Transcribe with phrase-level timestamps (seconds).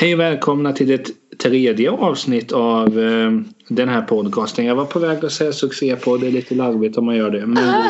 [0.00, 3.30] Hej och välkomna till ett tredje avsnitt av eh,
[3.68, 4.64] den här podcasten.
[4.64, 6.20] Jag var på väg att säga succépodd.
[6.20, 7.46] Det är lite larvigt om man gör det.
[7.46, 7.84] Men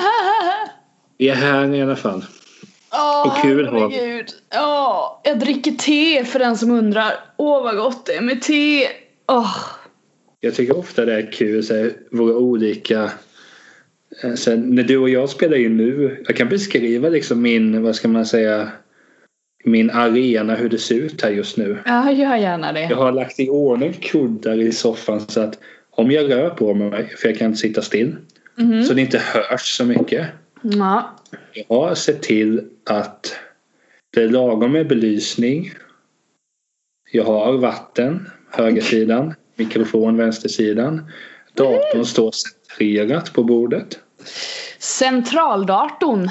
[1.19, 2.25] vi är här i alla fall.
[2.93, 3.97] Åh, Och kul har vi.
[3.97, 4.27] herregud.
[4.51, 7.13] Ja, jag dricker te för den som undrar.
[7.37, 8.87] Åh, vad gott det är med te.
[9.29, 9.57] Åh.
[10.41, 13.11] Jag tycker ofta det är kul så här, våra olika
[14.23, 16.25] eh, Sen när du och jag spelar in nu.
[16.27, 18.69] Jag kan beskriva liksom min, vad ska man säga.
[19.65, 21.79] Min arena hur det ser ut här just nu.
[21.87, 22.81] Ja, gör gärna det.
[22.81, 25.59] Jag har lagt i ordning kuddar i soffan så att
[25.91, 28.17] om jag rör på mig, för jag kan inte sitta still.
[28.55, 28.85] Mhm.
[28.85, 30.27] Så det inte hörs så mycket.
[30.63, 31.17] Ja.
[31.53, 33.37] Jag har sett till att
[34.15, 35.73] det är lagom med belysning.
[37.13, 39.35] Jag har vatten, högersidan.
[39.57, 41.11] Mikrofon, vänstersidan.
[41.55, 43.99] Datorn står centrerat på bordet.
[44.79, 46.31] Centraldatorn.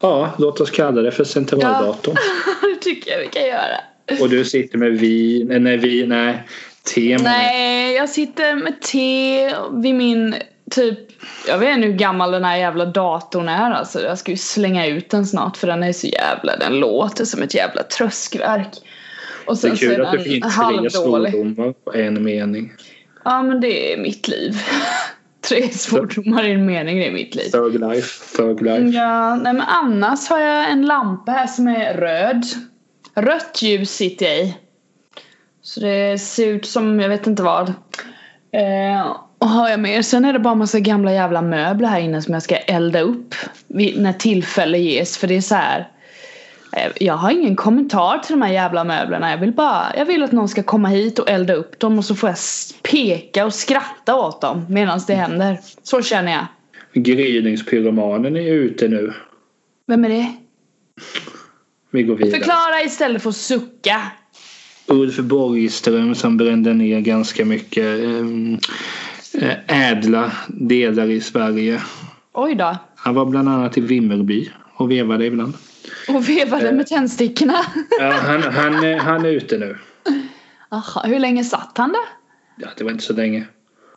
[0.00, 2.16] Ja, låt oss kalla det för centraldatorn.
[2.60, 3.80] det tycker jag vi kan göra.
[4.20, 6.42] Och du sitter med vin, eh, nej vin, nej,
[6.94, 7.18] te.
[7.20, 10.34] Nej, jag sitter med te vid min
[10.70, 10.98] typ
[11.48, 14.02] jag vet inte hur gammal den här jävla datorn är alltså.
[14.02, 17.42] Jag ska ju slänga ut den snart för den är så jävla, den låter som
[17.42, 18.68] ett jävla tröskverk.
[19.46, 20.92] Och Det sen är så är kul att det den finns tre halvdålig.
[20.92, 22.72] svordomar på en mening.
[23.24, 24.62] Ja men det är mitt liv.
[25.48, 27.50] Tre svordomar i en mening, är mitt liv.
[27.50, 28.98] Thug life, thug life.
[28.98, 32.44] Ja, nej men annars har jag en lampa här som är röd.
[33.14, 34.56] Rött ljus sitter jag i.
[35.62, 37.68] Så det ser ut som, jag vet inte vad.
[38.52, 40.02] Eh, och har jag mer?
[40.02, 43.34] Sen är det bara massa gamla jävla möbler här inne som jag ska elda upp.
[43.96, 45.18] När tillfälle ges.
[45.18, 45.88] För det är så här.
[46.76, 49.30] Eh, Jag har ingen kommentar till de här jävla möblerna.
[49.30, 52.04] Jag vill bara, jag vill att någon ska komma hit och elda upp dem och
[52.04, 52.38] så får jag
[52.82, 55.58] peka och skratta åt dem medan det händer.
[55.82, 56.46] Så känner jag.
[57.04, 59.12] Gryningspyromanen är ute nu.
[59.86, 60.32] Vem är det?
[61.90, 62.38] Vi går vidare.
[62.38, 64.02] Förklara istället för att sucka.
[64.86, 68.58] Ulf Borgström som brände ner ganska mycket ehm,
[69.34, 71.80] eh, ädla delar i Sverige.
[72.32, 72.76] Oj då.
[72.96, 75.54] Han var bland annat i Vimmerby och vevade ibland.
[76.08, 77.58] Och vevade med tändstickorna.
[78.00, 79.78] Ja, han, han, han är ute nu.
[80.70, 82.02] Aha, hur länge satt han där?
[82.56, 83.46] Ja, det var inte så länge.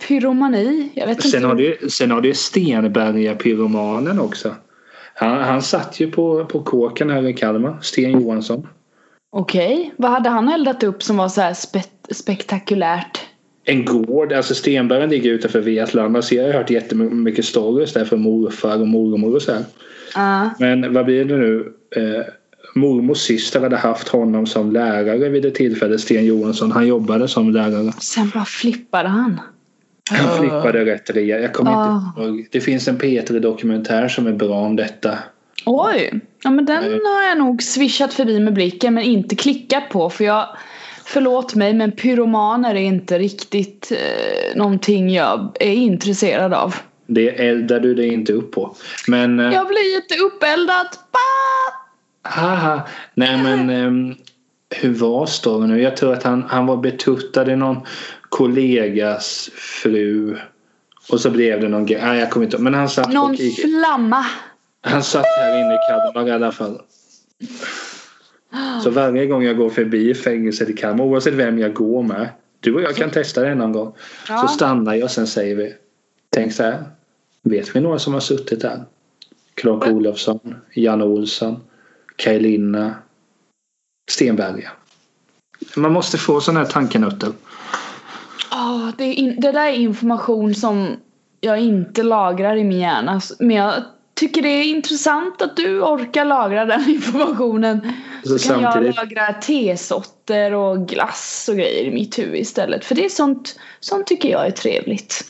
[0.08, 0.92] Pyromani?
[0.96, 1.48] Jag vet Sen inte.
[1.48, 4.56] har du, sen har du Stenberga-pyromanen också.
[5.16, 8.68] Han, han satt ju på, på kåken här i Kalmar, Sten Johansson.
[9.32, 13.20] Okej, vad hade han eldat upp som var så här spe- spektakulärt?
[13.66, 18.22] En gård, alltså Stenberga ligger utanför Vetlanda så jag har hört jättemycket stories där från
[18.22, 19.52] morfar och mormor och så.
[20.16, 20.50] Ja.
[20.60, 21.74] Men vad blir det nu?
[21.96, 22.22] Eh,
[22.76, 26.72] mormors syster hade haft honom som lärare vid ett tillfälle, Sten Johansson.
[26.72, 27.92] Han jobbade som lärare.
[28.00, 29.40] Sen bara flippade han.
[30.12, 31.42] Han flippade rätt rejält.
[31.44, 31.96] Jag kommer Ah.
[32.18, 32.48] inte ihåg.
[32.52, 35.18] Det finns en P3-dokumentär som är bra om detta.
[35.66, 36.22] Oj!
[36.44, 40.24] Ja men den har jag nog swishat förbi med blicken men inte klickat på för
[40.24, 40.48] jag
[41.14, 46.76] Förlåt mig men pyromaner är inte riktigt eh, någonting jag är intresserad av.
[47.08, 48.76] Det eldar du dig inte upp på.
[49.08, 49.40] Men...
[49.40, 50.88] eh, Jag blir inte uppeldad.
[51.12, 52.30] Bah!
[52.32, 52.82] Haha.
[53.14, 54.16] Nej men ehm,
[54.76, 55.82] hur var storyn nu?
[55.82, 57.78] Jag tror att han, han var betuttad i någon
[58.30, 60.38] kollegas fru.
[61.12, 62.02] Och så blev det någon grej.
[62.04, 62.58] Nej jag kommer inte.
[62.58, 64.26] Men han satt, Någon flamma.
[64.82, 66.82] han satt här inne i Kalmar i alla fall.
[68.84, 72.30] Så varje gång jag går förbi fängelset i Kalmar oavsett vem jag går med.
[72.60, 73.94] Du och jag kan testa det någon gång.
[74.30, 74.38] Ja.
[74.38, 75.74] Så stannar jag och sen säger vi.
[76.30, 76.84] Tänk så här.
[77.42, 78.84] Vet vi några som har suttit där?
[79.56, 81.60] Clark Olofsson, Jan Olsson,
[82.16, 82.96] Kaj Linna,
[84.12, 84.72] Stenberga.
[85.76, 87.32] Man måste få sådana här tankenötter.
[88.52, 90.98] Ja, det, in, det där är information som
[91.42, 93.22] jag inte lagrar i min hjärna.
[93.40, 93.84] Men jag
[94.20, 97.92] tycker det är intressant att du orkar lagra den informationen.
[98.24, 102.86] Så, Så kan samtidigt- jag lagra tesorter och glass och grejer i mitt huvud istället.
[102.86, 105.24] För det är sånt, sånt tycker jag är trevligt.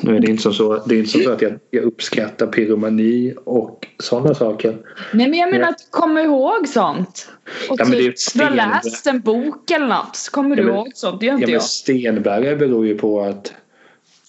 [0.00, 3.34] Nu är det inte som så, det är inte så att jag, jag uppskattar pyromani
[3.44, 4.76] och sådana saker.
[5.12, 5.70] Nej men jag menar Ja.
[5.70, 7.28] att kom ihåg sånt.
[7.70, 10.16] Och Ja, typ, du har läst en bok eller något.
[10.16, 11.20] Så kommer Ja, du men- ihåg sånt.
[11.20, 11.62] Det gör Ja, inte men jag.
[11.62, 13.52] Stenberga beror ju på att,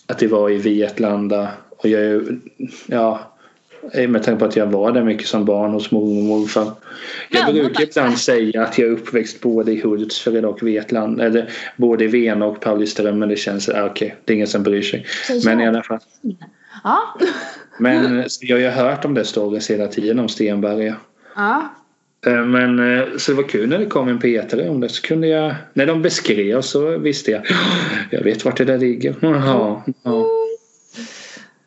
[0.07, 1.47] att det var i Vetlanda.
[1.77, 2.39] Och jag är
[2.87, 3.30] ja,
[4.07, 6.71] med tanke på att jag var där mycket som barn hos mormor och morfar.
[7.29, 11.25] Jag Ja, brukar ibland säga att jag är uppväxt både i Hultsfred och Vetlanda.
[11.25, 13.19] Eller både i Vena och Pauliström.
[13.19, 15.05] Men det känns, ah, okej, det är ingen som bryr sig.
[15.27, 15.99] Så Men i jag- alla fall.
[16.83, 16.99] Ja.
[17.79, 20.95] Men jag har ju hört om det stories hela tiden om Stenberga.
[21.35, 21.63] ja.
[22.25, 24.89] Eh, Men eh, så det var kul när det kom en P3 om det.
[24.89, 27.41] Så kunde jag, när de beskrev så visste jag.
[28.09, 29.15] Jag vet vart det där ligger.
[29.21, 30.25] Jaha, ja.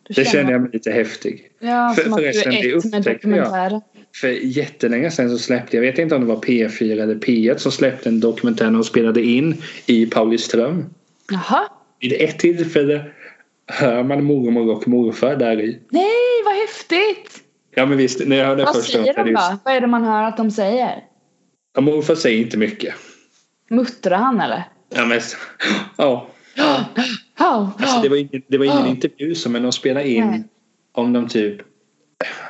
[0.09, 1.51] Du Det känner jag mig lite häftig.
[1.59, 3.83] Ja, För- förresten, det upptäckte jag.
[4.21, 7.73] för jättelänge sedan så släppte, jag vet inte om det var P4 eller P1 som
[7.73, 10.85] släppte en dokumentär och spelade in i Pauliström.
[11.31, 11.69] Jaha.
[12.01, 13.05] Vid ett tillfälle
[13.67, 15.81] hör man mormor och morfar där i.
[15.91, 17.41] Nej, vad häftigt!
[17.75, 19.59] Ja men visst, när jag hörde Vad första säger de då?
[19.65, 21.05] Vad är det man hör att de säger?
[21.75, 22.95] Ja, morfar säger inte mycket.
[23.71, 24.63] Muttrar han eller?
[24.95, 25.21] Ja men,
[25.97, 26.29] ja.
[27.79, 30.45] Alltså, det var ingen, det var ingen intervju som men de spelar in Nej.
[30.93, 31.63] om de typ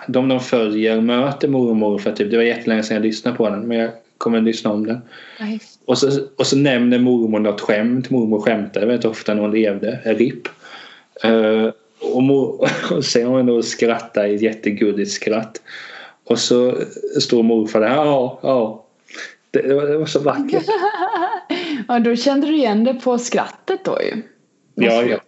[0.07, 2.31] de de följer möter mormor morfar typ.
[2.31, 5.01] Det var jättelänge sedan jag lyssnade på den men jag kommer att lyssna om den.
[5.85, 8.11] Och så, och så nämner mormor något skämt.
[8.11, 10.01] Mormor skämtade väldigt ofta när hon levde.
[10.05, 10.49] RIP.
[11.25, 11.71] Uh,
[12.01, 15.63] och, mor, och sen hon då skrattar ett jättegulligt skratt.
[16.25, 16.79] Och så
[17.21, 17.89] står morfar där.
[17.89, 18.84] Ja, ja.
[19.55, 20.65] Det, det, var, det var så vackert.
[21.89, 24.23] Ja, då kände du igen det på skrattet då ju.
[24.75, 25.19] Ja, ja.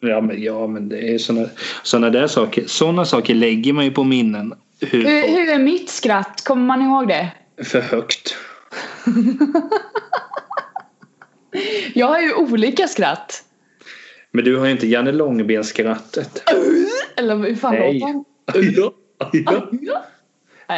[0.00, 1.48] Ja men, ja, men det är såna,
[1.82, 2.64] såna där saker.
[2.66, 4.54] Såna saker lägger man ju på minnen.
[4.80, 6.44] Hur, Hur, hur är mitt skratt?
[6.44, 7.28] Kommer man ihåg det?
[7.64, 8.36] för högt.
[11.94, 13.44] Jag har ju olika skratt.
[14.30, 16.42] Men du har ju inte Janne Långben-skrattet.
[17.16, 17.92] Eller hur fan Nej.
[17.92, 18.24] låter han?
[19.32, 20.04] Ja, ja.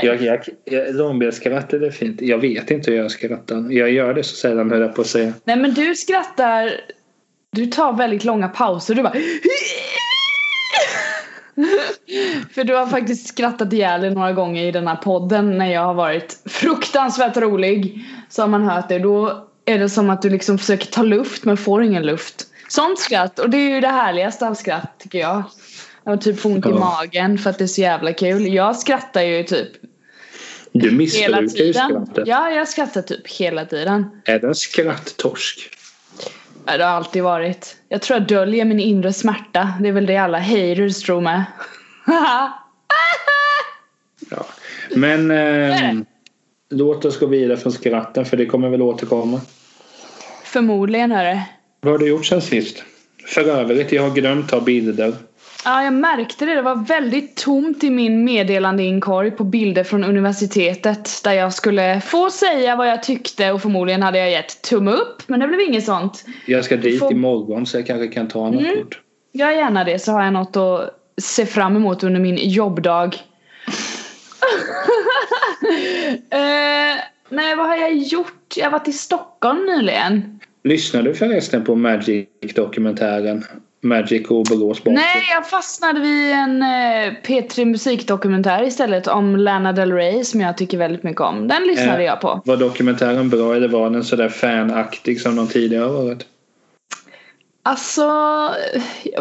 [0.03, 0.23] Jag,
[0.65, 2.21] jag, långbenskrattet är fint.
[2.21, 3.73] Jag vet inte hur jag skrattar.
[3.73, 5.33] Jag gör det så sällan höll jag på att säga.
[5.45, 6.71] Nej men du skrattar
[7.53, 8.95] Du tar väldigt långa pauser.
[8.95, 9.15] Du bara
[12.55, 15.81] För du har faktiskt skrattat ihjäl dig några gånger i den här podden när jag
[15.81, 18.05] har varit fruktansvärt rolig.
[18.29, 18.99] Så har man hört det.
[18.99, 22.47] Då är det som att du liksom försöker ta luft men får ingen luft.
[22.69, 23.39] Sånt skratt.
[23.39, 25.43] Och det är ju det härligaste av skratt tycker jag.
[26.05, 26.79] Jag typ får ont i Ja.
[26.79, 28.55] magen för att det är så jävla kul.
[28.55, 29.69] Jag skrattar ju typ
[30.73, 31.75] Du missbrukar ju tiden.
[31.89, 32.25] skrattet.
[32.27, 34.07] Ja, jag skrattar typ hela tiden.
[34.25, 35.71] Är det en skratttorsk?
[36.67, 37.77] Ja, det har alltid varit.
[37.89, 39.73] Jag tror jag döljer min inre smärta.
[39.81, 41.45] Det är väl det alla haters tror med.
[44.31, 44.47] Ja.
[44.95, 45.93] Men eh,
[46.71, 49.41] låt oss gå vidare från skratten för det kommer väl återkomma.
[50.45, 51.43] Förmodligen är det.
[51.81, 52.83] Vad har du gjort sen sist?
[53.27, 55.15] För övrigt, jag har glömt ta bilder.
[55.65, 56.55] Ja, jag märkte det.
[56.55, 61.21] Det var väldigt tomt i min meddelandeinkorg på bilder från universitetet.
[61.25, 65.23] Där jag skulle få säga vad jag tyckte och förmodligen hade jag gett tumme upp.
[65.29, 66.25] Men det blev inget sånt.
[66.47, 68.77] Jag ska dit får- imorgon så jag kanske kan ta något Mm.
[68.83, 69.01] kort.
[69.33, 70.91] Gör gärna det så har jag något att
[71.23, 73.05] se fram emot under min jobbdag.
[76.31, 78.55] eh, nej, vad har jag gjort?
[78.57, 80.41] Jag har varit i Stockholm nyligen.
[80.65, 83.45] Lyssnar du förresten på Magic-dokumentären?
[83.85, 84.95] Magic och Borås Basket?
[84.95, 90.57] Nej, jag fastnade vid en eh, P3 musikdokumentär istället om Lana Del Rey som jag
[90.57, 91.49] tycker väldigt mycket om.
[91.49, 92.05] Den lyssnade Eh.
[92.05, 92.43] jag på.
[92.45, 96.27] Var dokumentären bra eller var den sådär fanaktig som de tidigare varit?
[97.67, 98.11] Alltså,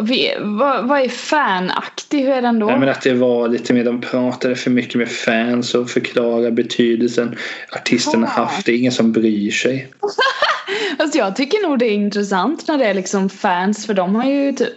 [0.00, 2.20] vet, vad, vad är fanaktig?
[2.22, 2.66] Hur är den då?
[2.66, 6.50] Nej, men att det var lite mer, de pratade för mycket med fans och förklarade
[6.50, 7.36] betydelsen
[7.72, 8.46] artisten har Ah.
[8.46, 8.66] haft.
[8.66, 9.88] Det är ingen som bryr sig.
[10.98, 14.24] Alltså jag tycker nog det är intressant när det är liksom fans för de har
[14.24, 14.68] ju typ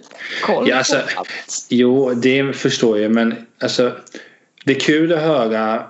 [0.43, 1.29] koll Ja, alltså, på allt.
[1.69, 3.91] Jo, det förstår jag men alltså
[4.65, 5.87] det är kul att höra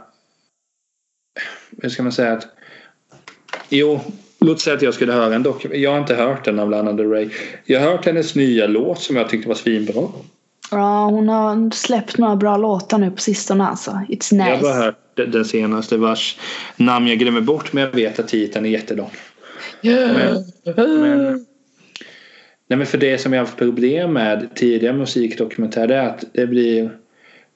[1.81, 2.47] hur ska man säga att
[3.69, 3.99] jo,
[4.39, 5.79] låt säga att jag skulle höra en dokumentär.
[5.79, 7.29] Jag har inte hört den av Lana Del Rey.
[7.65, 10.03] Jag har hört hennes nya låt som jag tyckte var svinbra.
[10.71, 13.91] Ja, hon har släppt några bra låtar nu på sistone alltså.
[13.91, 14.35] It's nice.
[14.35, 16.37] Jag har bara hört den- senaste vars
[16.75, 19.11] namn jag glömmer bort men jag vet att titeln är jättelång.
[19.81, 20.43] Men,
[20.75, 21.45] men,
[22.67, 26.47] nej men för det som jag har haft problem med tidigare musikdokumentärer är att det
[26.47, 26.91] blir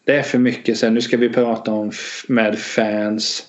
[0.06, 0.94] det är för mycket sen.
[0.94, 1.91] Nu ska vi prata om
[2.27, 3.44] med fans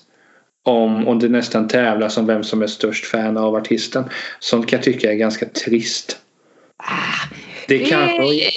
[0.63, 4.03] om och det nästan tävlas om vem som är störst fan av artisten.
[4.39, 6.17] Sånt kan jag tycka är ganska trist.
[7.67, 7.99] Det kan,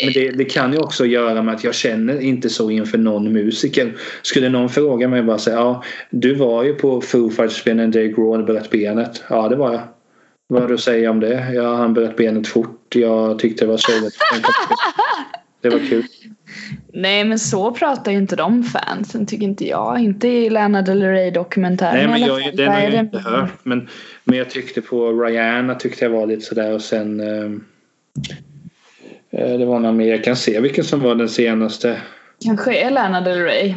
[0.05, 3.33] men det, det kan ju också göra med att jag känner inte så inför någon
[3.33, 3.97] musiker.
[4.23, 8.09] Skulle någon fråga mig bara säga ja du var ju på Foo Fighters spelningen Dave
[8.09, 9.23] Grohl bröt benet.
[9.31, 9.83] Ja det var jag.
[10.49, 11.53] Vad har du att säga om det?
[11.55, 12.95] Ja han bröt benet fort.
[12.95, 14.17] Jag tyckte det var sorgligt.
[15.61, 16.05] Det var kul.
[16.93, 19.99] Nej men så pratar ju inte de fansen tycker inte jag.
[20.01, 23.51] Inte i Lana Del Rey dokumentären Nej men jag, den har jag inte hört.
[23.63, 23.89] Men,
[24.25, 27.65] men jag tyckte på Rihanna tyckte jag var lite sådär och sen ehm,
[29.31, 30.07] eh, det var någon mer.
[30.07, 32.01] Jag kan se vilken som var den senaste.
[32.45, 33.75] Kanske är Lana Del Rey.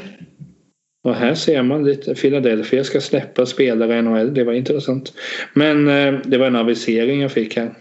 [1.04, 2.16] Och här ser man lite.
[2.16, 4.34] Philadelphia ska släppa spelare i NHL.
[4.34, 5.14] Det var intressant.
[5.54, 7.74] Men eh, det var en avisering jag fick här.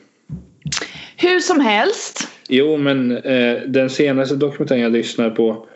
[1.19, 2.29] Hur som helst.
[2.49, 5.67] Jo men eh, den senaste dokumentären jag lyssnade på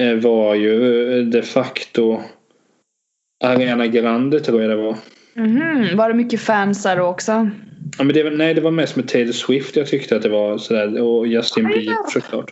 [0.00, 2.20] eh, var ju eh, de facto
[3.44, 4.96] Ariana Grande tror jag det var.
[5.34, 7.50] Mhm, Var det mycket fans där också?
[7.98, 10.28] Ja, men det, var- nej, det var mest med Taylor Swift jag tyckte att det
[10.28, 11.00] var sådär.
[11.02, 12.50] Och Justin Bieber såklart.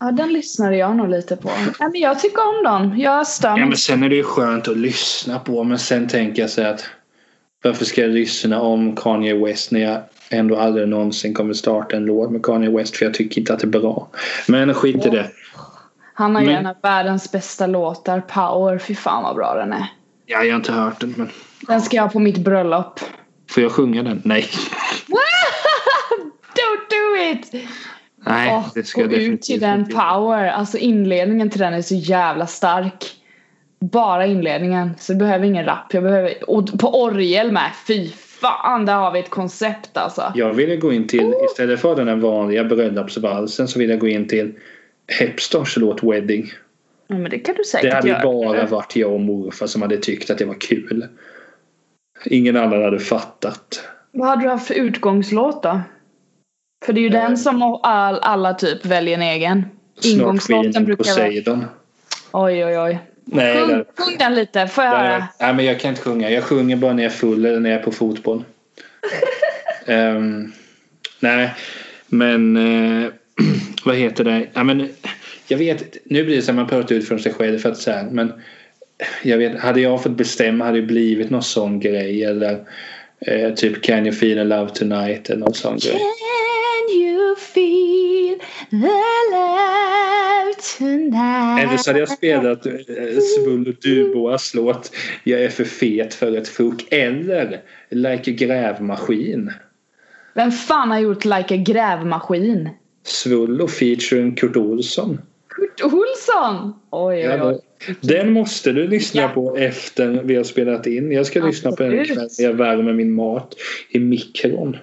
[0.00, 1.50] Ja, den lyssnade jag nog lite på.
[1.78, 2.98] Ja, men jag tycker om dem.
[2.98, 5.64] Jag stör Ja, men sen är det ju skönt att lyssna på.
[5.64, 6.84] Men sen tänker jag så att
[7.64, 10.00] varför ska jag lyssna om Kanye West när jag
[10.32, 13.60] ändå aldrig någonsin kommer starta en låt med Kanye West för jag tycker inte att
[13.60, 14.08] det är bra.
[14.48, 15.30] Men skit i det.
[16.14, 18.78] Han har ju Men- en av världens bästa låtar, Power.
[18.78, 19.86] Fy fan vad bra den är.
[20.26, 21.28] Ja, jag har inte hört den men
[21.60, 23.00] Den ska jag ha på mitt bröllop.
[23.50, 24.22] får jag sjunga den?
[24.24, 24.46] Nej.
[26.54, 27.52] Don't do it!
[28.26, 29.92] Nej, Åh, det ska jag ut definitivt till den inte.
[29.92, 30.46] Power.
[30.50, 33.04] Alltså inledningen till den är så jävla stark.
[33.80, 34.90] Bara inledningen.
[34.98, 35.94] Så du behöver ingen rap.
[35.94, 36.50] Jag behöver...
[36.50, 37.70] Och på orgel med.
[37.86, 38.10] Fy
[38.42, 40.32] fan, där har vi ett koncept alltså.
[40.34, 44.08] Jag ville gå in till, istället för den här vanliga bröllopsvalsen så vill jag gå
[44.08, 44.52] in till
[45.18, 46.46] Hepstars låt Wedding.
[47.06, 48.22] Ja, men det kan du Det säkert hade ju göra.
[48.22, 51.06] bara varit jag och morfar som hade tyckt att det var kul.
[52.26, 53.84] Ingen annan hade fattat.
[54.12, 55.80] Vad hade du haft för utgångslåt då?
[56.84, 57.12] För det är ju Eh.
[57.12, 59.64] den som all, alla typ väljer en egen.
[60.00, 61.64] Snart Ingångslåten brukar vara...
[62.32, 62.98] Oj oj oj.
[63.34, 65.28] Nej, Sjung, där, sjung den lite, får jag där, höra?
[65.40, 66.30] nej, men jag kan inte sjunga.
[66.30, 68.44] Jag sjunger bara när jag är full eller när jag är på fotboll.
[69.86, 70.52] Ehm,
[71.20, 71.50] nej,
[72.06, 73.10] men eh,
[73.84, 74.46] vad heter det?
[74.52, 74.88] Ja, men,
[75.48, 77.86] jag vet, nu blir det så att man pratar ut från sig själv för att
[77.86, 78.32] här, men
[79.22, 82.64] jag vet, hade jag fått bestämma hade det blivit någon sån grej eller
[83.26, 86.00] eh, typ Can you feel a love tonight eller någon sån grej.
[87.38, 88.38] Feel
[88.70, 88.76] the
[89.32, 91.60] love tonight?
[91.68, 92.72] Eller så hade jag spelat eh,
[93.36, 94.92] Svull och Dubois låt
[95.24, 97.60] Jag är för fet för ett fok eller
[97.90, 99.52] Like a grävmaskin.
[100.34, 102.68] Vem fan har gjort Like a grävmaskin?
[103.04, 105.18] Svullo featuring Kurt Olsson.
[105.48, 106.74] Kurt Olsson!
[106.90, 107.60] Oj oj oj.
[108.00, 109.28] den måste du lyssna Ja.
[109.28, 111.12] på efter vi har spelat in.
[111.12, 112.10] Jag ska lyssna på den Absolut.
[112.10, 113.54] ikväll när jag värmer min mat
[113.88, 114.76] i mikron.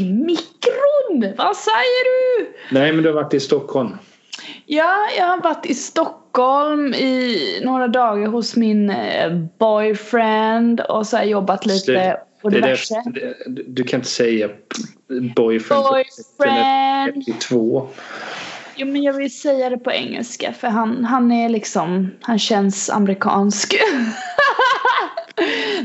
[0.00, 0.95] I mikron!
[1.36, 2.04] Vad säger
[2.38, 2.52] du?
[2.70, 3.96] Nej men du har varit i Stockholm.
[4.66, 11.18] Ja, jag har varit i Stockholm i några dagar hos min eh, boyfriend och så
[11.22, 13.02] jobbat lite Det- på diverse.
[13.14, 14.48] det- du kan inte säga
[15.36, 15.84] boyfriend.
[15.84, 17.24] Boyfriend!
[17.26, 17.88] 32.
[18.76, 22.90] Jo men jag vill säga det på engelska för han, han är liksom, han känns
[22.90, 23.74] amerikansk.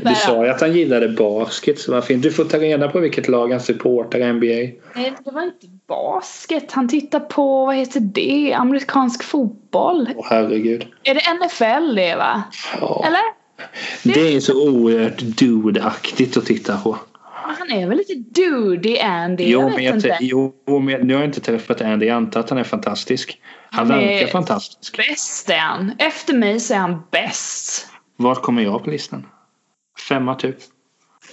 [0.04, 2.22] Du sa ju att han gillade basket så vad fint.
[2.22, 4.46] Du får ta reda på vilket lag han supportar NBA.
[4.94, 6.72] Nej, det var inte basket.
[6.72, 10.08] Han tittar på, vad heter det, amerikansk fotboll.
[10.16, 10.86] Åh herregud.
[11.04, 12.42] Är det NFL det va?
[12.80, 13.04] Ja.
[13.06, 13.42] Eller?
[14.14, 16.98] Det är så oerhört dude-aktigt att titta på.
[17.46, 19.44] Men Han är väl lite dudy Andy?
[19.44, 20.16] Jo jag men, vet jag, inte.
[20.20, 22.06] jo, men nu har jag inte träffat Andy.
[22.06, 23.38] Jag antar att han är fantastisk.
[23.70, 24.96] Han Han är- verkar fantastisk.
[24.96, 25.92] Bäst är han.
[25.98, 27.86] Efter mig så är han bäst.
[28.16, 29.26] Var kommer jag på listan?
[30.08, 30.56] Femma typ.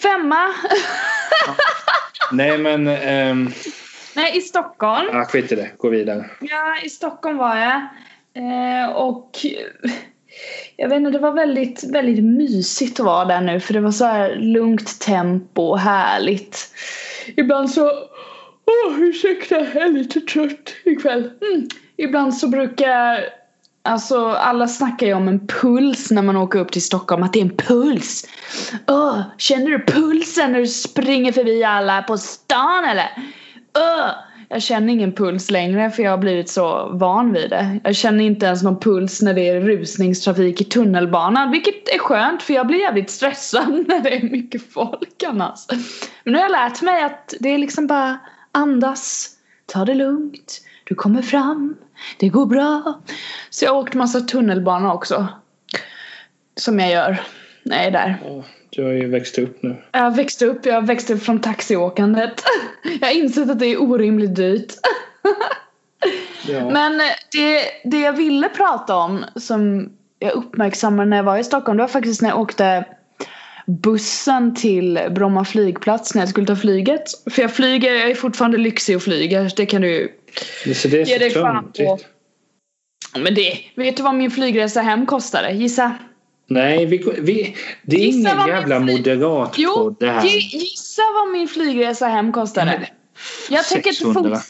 [0.02, 0.48] Femma.
[2.32, 2.88] Nej men...
[2.88, 3.52] ehm,
[4.16, 5.10] Nej, i Stockholm.
[5.14, 5.70] ah, skit i det.
[5.78, 6.26] Gå vidare.
[6.42, 7.82] Ja, i Stockholm var jag.
[8.34, 9.32] Eh, och
[10.76, 13.92] jag vet inte, det var väldigt, väldigt mysigt att vara där nu för det var
[13.92, 16.74] så här lugnt tempo och härligt.
[17.38, 17.90] Ibland så,
[18.66, 21.32] åh ursäkta, jag är lite trött ikväll.
[21.42, 21.68] Mm.
[21.98, 23.26] Ibland så brukar,
[23.84, 27.40] alltså alla snackar ju om en puls när man åker upp till Stockholm, att det
[27.40, 28.26] är en puls.
[28.88, 33.10] Öh, känner du pulsen när du springer förbi alla på stan eller?
[33.78, 34.12] Öh,
[34.52, 37.80] jag känner ingen puls längre för jag har blivit så van vid det.
[37.84, 41.52] Jag känner inte ens någon puls när det är rusningstrafik i tunnelbanan.
[41.52, 45.60] Vilket är skönt för jag blir jävligt stressad när det är mycket folk annars.
[46.24, 48.20] Men nu har jag lärt mig att det är liksom bara
[48.52, 49.30] andas,
[49.66, 51.76] ta det lugnt, du kommer fram,
[52.18, 53.02] det går bra.
[53.50, 55.28] Så jag har åkt massa tunnelbana också.
[56.56, 57.22] Som jag gör
[57.64, 58.18] när jag är där.
[58.26, 59.76] Ja, Du har ju växt upp nu.
[59.92, 62.44] Jag har växt upp, jag har växt upp från taxiåkandet.
[63.02, 64.74] Jag har insett att det är orimligt dyrt.
[66.48, 66.70] Ja.
[66.70, 66.98] Men
[67.32, 69.90] det, det jag ville prata om som
[70.20, 72.86] jag uppmärksammade när jag var i Stockholm det var faktiskt när jag åkte
[73.66, 77.04] bussen till Bromma flygplats när jag skulle ta flyget.
[77.32, 79.52] För jag flyger, jag är fortfarande lyxig och flyger.
[79.56, 80.19] Det kan du
[80.76, 81.72] Så det ge är dig så fan på.
[81.72, 82.08] töntigt.
[83.18, 85.52] Men det, vet du vad min flygresa hem kostade?
[85.52, 85.96] Gissa?
[86.48, 90.22] Nej, vi, vi, det är Gissa ingen jävla fly- moderat Jo, på det här.
[90.26, 92.66] gi- gissa vad min flygresa hem kostade.
[92.80, 92.86] Men,
[93.50, 94.36] jag tänker inte 600.
[94.36, 94.46] fort...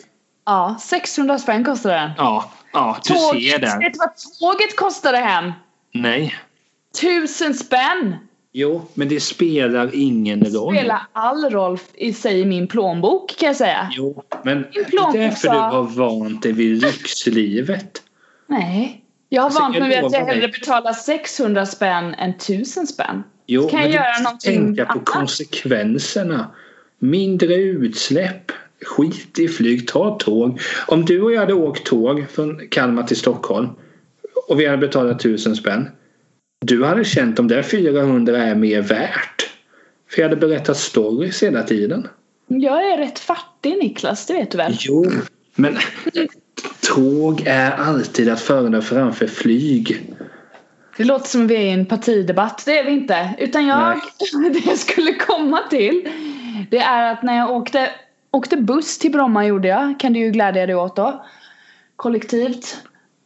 [0.45, 2.12] Ja, 600 spänn kostade den.
[2.17, 3.79] Ja, ja du ser Tåget, där.
[3.79, 5.51] vet du vad tåget kostade hem?
[5.93, 6.36] Nej.
[7.01, 8.15] Tusen spänn!
[8.51, 10.75] Jo, men det spelar ingen roll.
[10.75, 13.89] Spelar all roll i sig i min plånbok kan jag säga.
[13.91, 18.01] Jo, men det plånbok är därför sa- du har vant dig vid lyxlivet.
[18.48, 19.03] Nej.
[19.29, 22.88] Jag har Alltså, vant jag mig vid att jag hellre betalar 600 spänn än 1000
[22.88, 23.24] spänn.
[23.48, 25.06] Jo, Kan jag men göra du måste någonting tänka på annat?
[25.06, 26.48] konsekvenserna.
[27.00, 28.51] Mindre utsläpp.
[28.86, 30.60] skit i flyg, ta tåg.
[30.88, 33.68] Om du och jag hade åkt tåg från Kalmar till Stockholm
[34.48, 35.89] och vi hade betalat tusen spänn.
[36.60, 39.50] Du hade känt om det 400 är mer värt.
[40.10, 42.08] För jag hade berättat stories hela tiden.
[42.48, 44.75] Jag är rätt fattig Niklas, det vet du väl?
[44.80, 45.06] Jo,
[45.56, 45.78] men
[46.96, 50.01] tåg är alltid att föredra framför flyg.
[50.98, 53.30] Det låter som vi är i en partidebatt, det är vi inte.
[53.38, 54.01] Utan jag,
[54.54, 56.10] det jag skulle komma till
[56.70, 57.89] det är att när jag åkte,
[58.32, 61.25] åkte buss till Bromma gjorde jag, kan du ju glädja dig åt då.
[61.96, 62.78] Kollektivt.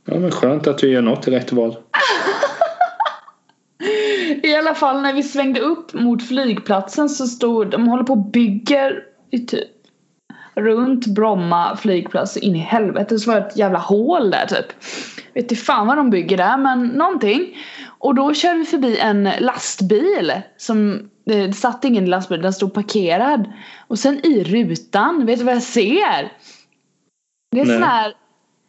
[0.06, 1.76] Ja men skönt att du gör något rätt val.
[4.44, 8.32] I alla fall när vi svängde upp mot flygplatsen så stod de håller på och
[8.32, 9.70] bygger typ
[10.56, 14.66] runt Bromma flygplats in i helvete så var det ett jävla hål där typ.
[15.34, 17.58] Vet inte fan vad de bygger där men någonting.
[17.88, 23.52] Och då körde vi förbi en lastbil som det satt ingen lastbil, den stod parkerad.
[23.88, 26.32] Och sen i rutan, vet du vad jag ser?
[27.52, 28.14] Det är sån här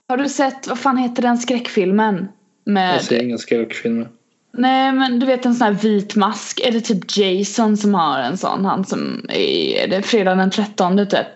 [0.09, 2.29] Har du sett, vad fan heter den skräckfilmen?
[2.67, 4.09] Med, jag ser inga skräckfilmer.
[4.57, 6.61] Nej men du vet en sån här vit mask.
[6.61, 8.65] Är det typ Jason som har en sån?
[8.65, 11.27] Han som är, är det fredag den 13 typ.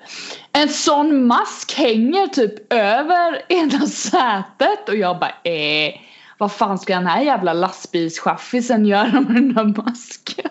[0.52, 5.92] En sån mask hänger typ över ena sätet och jag bara eh.
[6.38, 10.50] Vad fan ska den här jävla lastbilschaffisen göra med den där masken?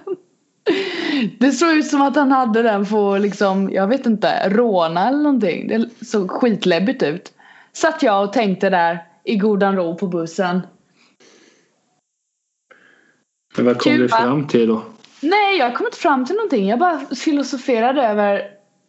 [1.39, 5.17] Det såg ut som att han hade den på liksom, jag vet inte, råna eller
[5.17, 5.67] någonting.
[5.67, 7.33] Det såg skitläbbigt ut.
[7.73, 10.61] Satt jag och tänkte där i godan ro på bussen.
[13.57, 14.83] Men vad kom du fram till då?
[15.19, 16.67] Nej, jag kom inte fram till någonting.
[16.67, 18.41] Jag bara filosoferade över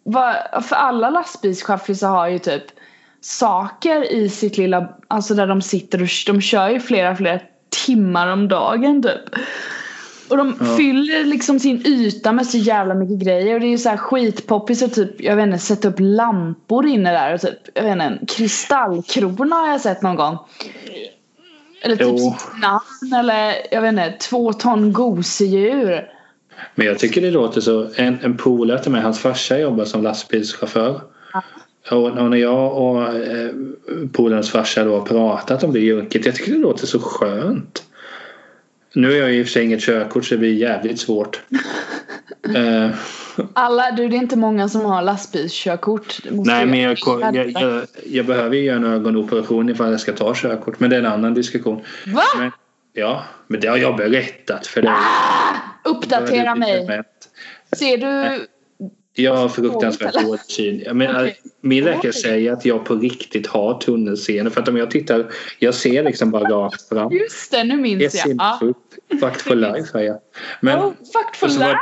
[0.03, 0.35] vad,
[0.65, 2.65] för alla lastbilschaffisar har ju typ
[3.21, 7.41] saker i sitt lilla, alltså där de sitter och de kör ju flera, flera
[7.87, 9.41] timmar om dagen typ.
[10.29, 10.77] Och de ja.
[10.77, 13.97] fyller liksom sin yta med så jävla mycket grejer och det är ju så här
[13.97, 17.93] skitpoppis och typ, jag vet inte, sätta upp lampor inne där och typ, jag vet
[17.93, 20.39] inte, en kristallkrona har jag sett någon gång.
[21.81, 22.35] Eller typ jo.
[22.61, 26.11] namn eller jag vet inte, två ton gosedjur.
[26.75, 27.89] Men jag tycker det låter så.
[27.97, 31.01] En, en polare till mig, hans farsa jobbar som lastbilschaufför.
[31.33, 31.43] Ja.
[31.97, 33.51] Och när jag och eh,
[34.13, 36.27] polarens farsa då har pratat om det yrket.
[36.27, 37.83] Jag tycker det låter så skönt.
[38.95, 41.41] Nu har jag i och för sig inget körkort så det blir jävligt svårt.
[42.57, 42.91] uh,
[43.53, 46.21] Alla, du det är inte många som har lastbilskörkort.
[46.31, 50.35] Nej men jag, jag, jag, jag, behöver ju göra en ögonoperation ifall jag ska ta
[50.35, 50.81] körkort.
[50.81, 51.85] Men det är en annan diskussion.
[52.07, 52.23] Va?
[52.39, 52.53] Men,
[52.93, 54.91] ja, men det har jag berättat för dig.
[54.91, 57.05] Ah, uppdatera mig.
[57.77, 58.47] Ser du
[59.19, 60.83] jag har fruktansvärt dålig syn.
[60.85, 61.35] Jag menar, okay.
[61.61, 64.51] Min läkare säger att jag på riktigt har tunnelseende.
[64.51, 65.27] För att om jag tittar,
[65.59, 67.13] jag ser liksom bara rakt fram.
[67.13, 68.29] Just det, nu minns jag.
[68.29, 68.75] jag.
[69.09, 69.19] Ja.
[69.21, 70.19] Fact for life säger jag.
[70.61, 71.61] Men, oh, fact for life!
[71.65, 71.79] Var,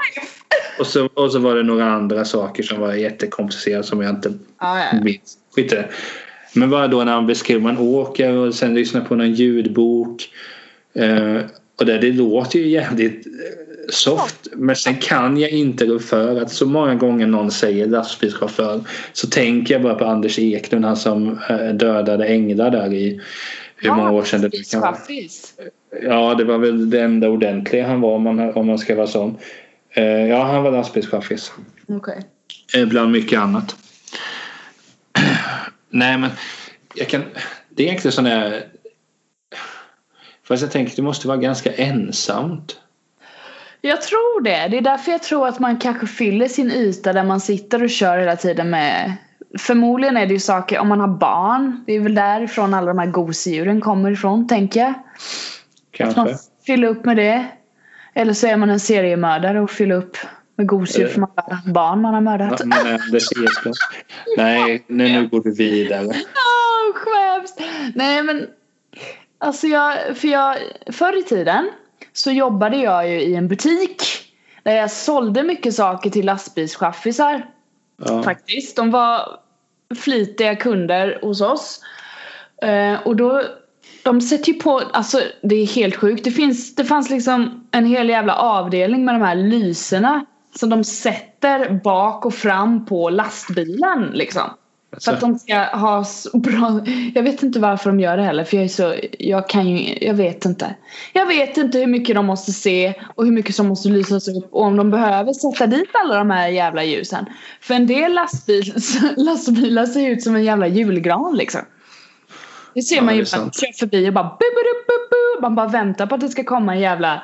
[0.79, 4.33] och, så, och så var det några andra saker som var jättekomplicerade som jag inte
[4.57, 5.01] ah, ja.
[5.03, 5.39] minns.
[5.55, 5.75] Skit.
[6.55, 10.29] Men bara då när han beskriver man åker och sen lyssnar på någon ljudbok.
[10.95, 11.37] Eh,
[11.79, 13.27] och det, det låter ju jävligt
[13.89, 14.49] soft.
[14.53, 18.81] Men sen kan jag inte rå för att så många gånger någon säger lastbilschaufför
[19.13, 23.21] så tänker jag bara på Anders Eklund, han som eh, dödade änglar där i
[23.77, 24.97] hur många år sedan det kan vara.
[26.03, 29.07] Ja, det var väl det enda ordentliga han var om man, om man ska vara
[29.07, 29.39] sån.
[29.91, 31.53] Eh, ja, han var lastbilschaffis.
[31.87, 32.23] Okay.
[32.77, 33.77] Eh, bland mycket annat.
[35.91, 36.31] Nej, men
[36.95, 37.23] jag kan...
[37.69, 38.67] Det är egentligen sån där...
[40.45, 42.81] Fast jag tänker det måste vara ganska ensamt
[43.81, 44.69] jag tror det.
[44.69, 47.91] Det är därför jag tror att man kanske fyller sin yta där man sitter och
[47.91, 49.13] kör hela tiden med
[49.59, 51.85] Förmodligen är det ju saker om man har barn.
[51.87, 54.95] Det är väl därifrån alla de här gosedjuren kommer ifrån tänker jag.
[55.91, 56.21] Kanske.
[56.21, 56.37] Att man
[56.67, 57.47] fyller upp med det.
[58.15, 60.17] Eller så är man en seriemördare och fyller upp
[60.57, 62.61] med gosedjur för alla barn man har mördat.
[62.61, 63.01] Ja, men,
[64.37, 66.07] Nej, nu, nu går du vidare.
[66.07, 67.55] Oh, skäms.
[67.95, 68.47] Nej men
[69.39, 70.57] Alltså jag, för jag,
[70.93, 71.71] förr i tiden
[72.13, 74.03] så jobbade jag ju i en butik
[74.63, 77.47] där jag sålde mycket saker till lastbilschaffisar.
[77.97, 78.23] Ja.
[78.23, 78.77] Faktiskt.
[78.77, 79.39] De var
[79.97, 81.81] flitiga kunder hos oss.
[82.65, 83.43] Uh, och då
[84.03, 86.25] de sätter ju på, alltså det är helt sjukt.
[86.25, 90.85] Det, finns, det fanns liksom en hel jävla avdelning med de här lyserna som de
[90.85, 94.51] sätter bak och fram på lastbilen liksom.
[95.05, 96.81] För att de ska ha så bra...
[97.15, 98.95] Jag vet inte varför de gör det heller för jag är så...
[99.19, 99.99] Jag kan ju...
[100.07, 100.75] Jag vet inte.
[101.13, 104.49] Jag vet inte hur mycket de måste se och hur mycket som måste lysas upp
[104.53, 107.27] och om de behöver sätta dit alla de här jävla ljusen.
[107.61, 108.75] För en del lastbil,
[109.17, 111.61] lastbilar ser ut som en jävla julgran liksom.
[112.77, 115.55] Det ser ja, man ju när man kör förbi och bara bu, bu, bu, Man
[115.55, 117.23] bara väntar på att det ska komma en jävla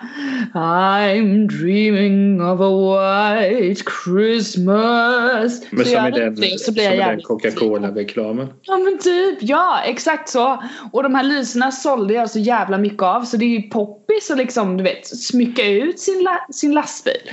[0.55, 5.63] I'm dreaming of a white Christmas.
[5.71, 8.49] Men så som i den, det, så som blir i jag den Coca-Cola-reklamen.
[8.63, 10.63] Ja men typ, ja exakt så.
[10.93, 14.31] Och de här lyserna sålde jag så jävla mycket av så det är ju poppis
[14.31, 17.31] att liksom du vet smycka ut sin, la sin lastbil.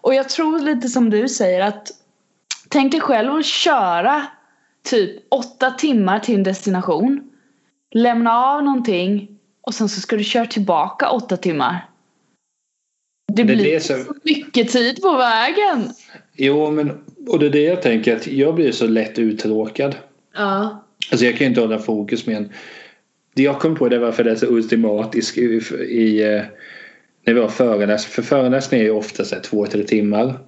[0.00, 1.88] Och jag tror lite som du säger att
[2.68, 4.26] tänk dig själv att köra
[4.84, 7.29] typ åtta timmar till en destination.
[7.94, 9.28] Lämna av någonting
[9.62, 11.86] och sen så ska du köra tillbaka åtta timmar.
[13.32, 15.90] Det, Det blir det som- så mycket tid på vägen.
[16.36, 16.90] Jo, men
[17.28, 19.94] och det är det jag tänker att jag blir så lätt uttråkad.
[20.36, 20.84] Ja.
[21.10, 22.52] Alltså jag kan ju inte hålla fokus med en...
[23.34, 25.20] Det jag kom på det var för det är så ultimat i,
[25.88, 26.42] i, eh,
[27.26, 28.10] när vi har föreläsning.
[28.12, 30.38] För föreläsningar är ju ofta så två, tre timmar.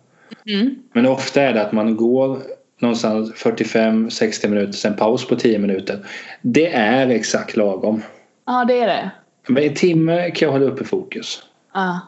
[0.47, 0.75] Mm.
[0.93, 2.43] Men ofta är det att man går
[2.83, 5.99] någonstans 45-60 minuter, sen paus på 10 minuter.
[6.41, 8.03] Det är exakt lagom.
[8.47, 9.11] ja, det är det.
[9.47, 11.43] Men en timme kan jag hålla uppe fokus.
[11.75, 12.01] Ja.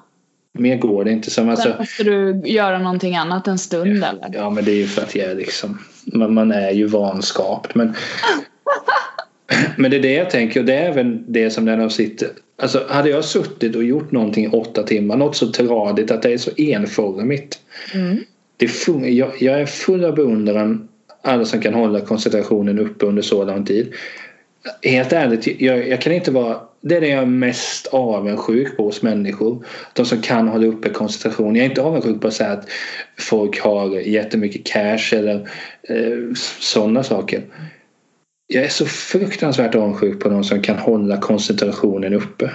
[0.59, 1.31] Mer går det inte.
[1.31, 4.31] Som Sen alltså, måste du göra någonting annat en stund eller?
[4.33, 7.75] ja men det är ju för att jag är liksom man, man är ju vanskapt.
[7.75, 7.95] Men,
[9.77, 12.29] men det är det jag tänker och det är även det som när de sitter.
[12.63, 15.17] Alltså hade jag suttit och gjort någonting i åtta timmar.
[15.17, 17.59] Något så tradigt att det är så enformigt.
[17.95, 18.19] Mm.
[18.57, 20.89] Det fun- jag, jag är full av beundran
[21.23, 23.95] alla som kan hålla koncentrationen uppe under så lång tid.
[24.83, 26.57] Helt ärligt, jag, jag kan inte vara...
[26.81, 29.67] Det är det jag är mest avundsjuk på hos människor.
[29.93, 31.57] De som kan hålla uppe koncentration.
[31.57, 32.69] Jag är inte avundsjuk på att säga att
[33.19, 35.35] folk har jättemycket cash eller
[35.89, 37.43] eh, sådana saker.
[38.47, 42.51] Jag är så fruktansvärt avundsjuk på de som kan hålla koncentrationen uppe.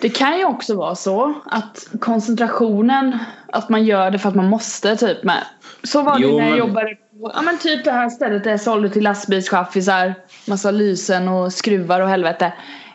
[0.00, 3.18] Det kan ju också vara så att koncentrationen,
[3.52, 5.44] att man gör det för att man måste typ med.
[5.82, 8.44] Så var det Jo, när jag men- jobbade på, ja men typ det här stället
[8.44, 10.14] där jag sålde till lastbilschaffisar,
[10.46, 12.52] massa lysen och skruvar och helvete.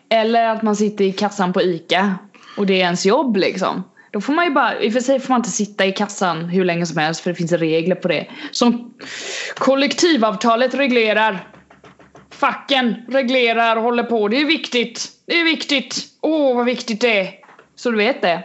[0.10, 2.16] Eller att man sitter i kassan på ICA
[2.58, 3.84] och det är ens jobb liksom.
[4.12, 6.46] Då får man ju bara, i och för sig får man inte sitta i kassan
[6.46, 8.28] hur länge som helst för det finns regler på det.
[8.52, 8.94] Som
[9.56, 11.48] kollektivavtalet reglerar.
[12.32, 14.28] Facken reglerar och håller på.
[14.28, 15.10] Det är viktigt.
[15.26, 15.96] Det är viktigt.
[16.22, 17.34] Åh, vad viktigt det är.
[17.76, 18.44] Så du vet det.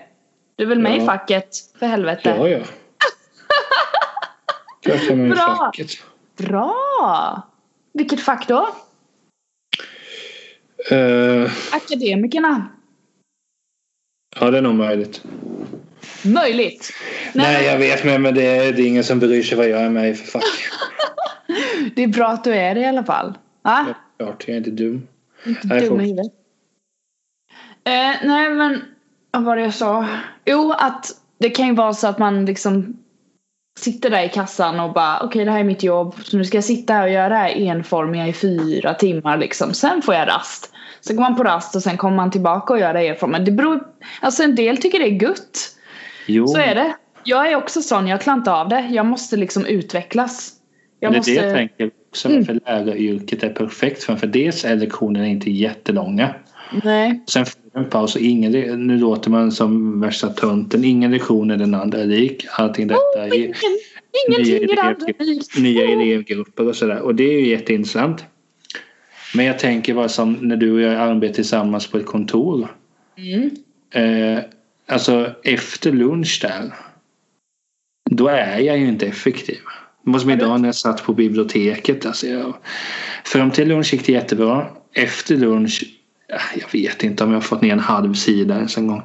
[0.56, 1.06] Du är väl med i Ja.
[1.06, 1.48] facket?
[1.78, 2.34] För helvete.
[2.38, 2.58] Ja, ja.
[4.82, 5.56] Klart jag är med i Bra.
[5.56, 5.90] facket.
[6.36, 7.42] Bra!
[7.92, 8.68] Vilket fack då?
[10.90, 12.68] Eh, Akademikerna.
[14.40, 15.22] ja, det är nog möjligt.
[16.24, 16.92] Möjligt.
[17.32, 19.80] Nej, jag vet men, men det, är, det är ingen som bryr sig vad jag
[19.82, 20.44] är med i för fack.
[21.96, 23.38] Det är bra att du är det i alla fall.
[23.62, 23.94] Va?
[24.18, 25.06] Klart, jag är inte dum.
[25.46, 26.32] Inte Nej, dum i huvudet.
[27.84, 28.84] Eh, nej men,
[29.30, 30.06] vad var det jag sa?
[30.44, 31.06] Jo, att
[31.40, 32.96] det kan ju vara så att man liksom
[33.78, 36.56] sitter där i kassan och bara okej det här är mitt jobb så nu ska
[36.56, 39.74] jag sitta här och göra det här enformiga i fyra timmar liksom.
[39.74, 40.72] Sen får jag rast.
[41.00, 43.42] Sen går man på rast och sen kommer man tillbaka och gör det enformiga.
[43.42, 43.86] Det beror,
[44.20, 45.76] alltså en del tycker det är gutt.
[46.26, 46.94] Jo, Så är det.
[47.24, 48.88] Jag är också sån, jag klarar inte av det.
[48.90, 50.52] Jag måste liksom utvecklas.
[51.00, 51.32] Jag det är måste...
[51.32, 54.16] det jag tänker också varför läraryrket är perfekt för.
[54.16, 56.34] För dels är lektionerna inte jättelånga.
[56.84, 57.24] Nej.
[57.28, 58.52] Sen får en paus och ingen,
[58.86, 60.84] nu låter man som värsta tönten.
[60.84, 62.46] Ingen lektion är den andra lik.
[62.50, 65.24] Allting detta Oh, ingen, nya elevgrupper.
[65.24, 65.58] likt.
[65.58, 67.00] nya elevgrupper och sådär.
[67.00, 68.24] Och det är ju jätteintressant.
[69.34, 72.68] Men jag tänker bara som när du och jag arbetar tillsammans på ett kontor.
[73.16, 73.50] Mm.
[73.94, 74.44] Eh,
[74.86, 76.74] alltså efter lunch där.
[78.10, 79.58] Då är jag ju inte effektiv.
[80.20, 82.06] Som idag när jag satt på biblioteket.
[82.06, 82.54] Alltså jag,
[83.24, 84.66] fram till lunch gick det jättebra.
[84.92, 85.84] Efter lunch.
[86.28, 89.02] Ja, Jag vet inte om jag har fått ner en halv sida ens en gång.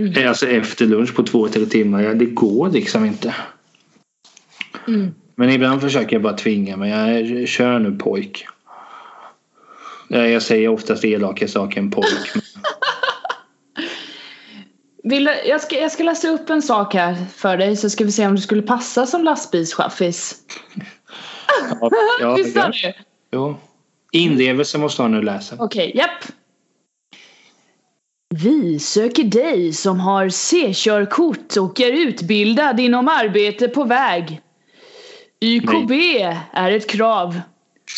[0.00, 0.28] Mm.
[0.28, 2.02] Alltså efter lunch på två, tre timmar.
[2.02, 3.34] Ja, det går liksom inte.
[4.88, 5.14] Mm.
[5.34, 6.90] Men ibland försöker jag bara tvinga mig.
[6.90, 8.46] Jag kör nu pojk.
[10.08, 12.30] Ja, Jag säger oftast elaka saker än pojk.
[15.02, 18.12] Vill jag, ska, jag ska läsa upp en sak här för dig så ska vi
[18.12, 20.36] se om du skulle passa som lastbilschaffis.
[21.80, 22.92] Ja, ja, Visst har du?
[23.32, 23.56] Jo.
[24.12, 25.56] Inlevelse måste han nu läsa.
[25.58, 26.24] Okej, japp.
[28.34, 34.40] Vi söker dig som har C-körkort och är utbildad inom arbete på väg.
[35.40, 35.92] YKB
[36.52, 37.40] är ett krav.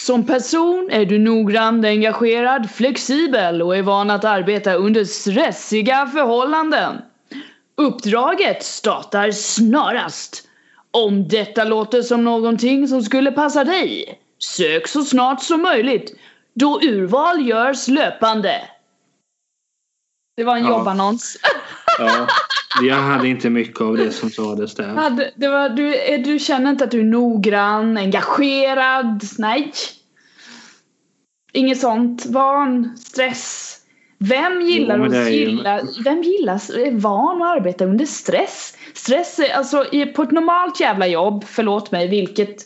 [0.06, 6.96] Som person är du noggrann, engagerad, flexibel och är van att arbeta under stressiga förhållanden.
[7.76, 10.48] Uppdraget startar snarast.
[10.90, 16.14] Om detta låter som någonting som skulle passa dig, sök så snart som möjligt
[16.54, 18.62] då urval görs löpande.
[20.36, 20.70] Det var en Ja.
[20.70, 21.36] jobbannons.
[21.98, 22.26] Ja,
[22.82, 24.88] jag hade inte mycket av det som sades där.
[24.88, 29.24] Hade- Det var, du, är- du känner inte att du är noggrann, engagerad?
[29.38, 29.72] Nej.
[31.52, 32.26] Inget sånt.
[32.26, 33.68] Van, stress.
[34.18, 38.76] Vem gillar Jo, att gilla, vem gillar, är van att arbeta under stress?
[38.94, 42.56] Stress är alltså på ett normalt jävla jobb, förlåt mig, vilket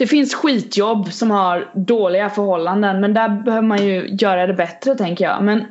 [0.00, 4.94] det finns skitjobb som har dåliga förhållanden men där behöver man ju göra det bättre
[4.94, 5.44] tänker jag.
[5.44, 5.64] Men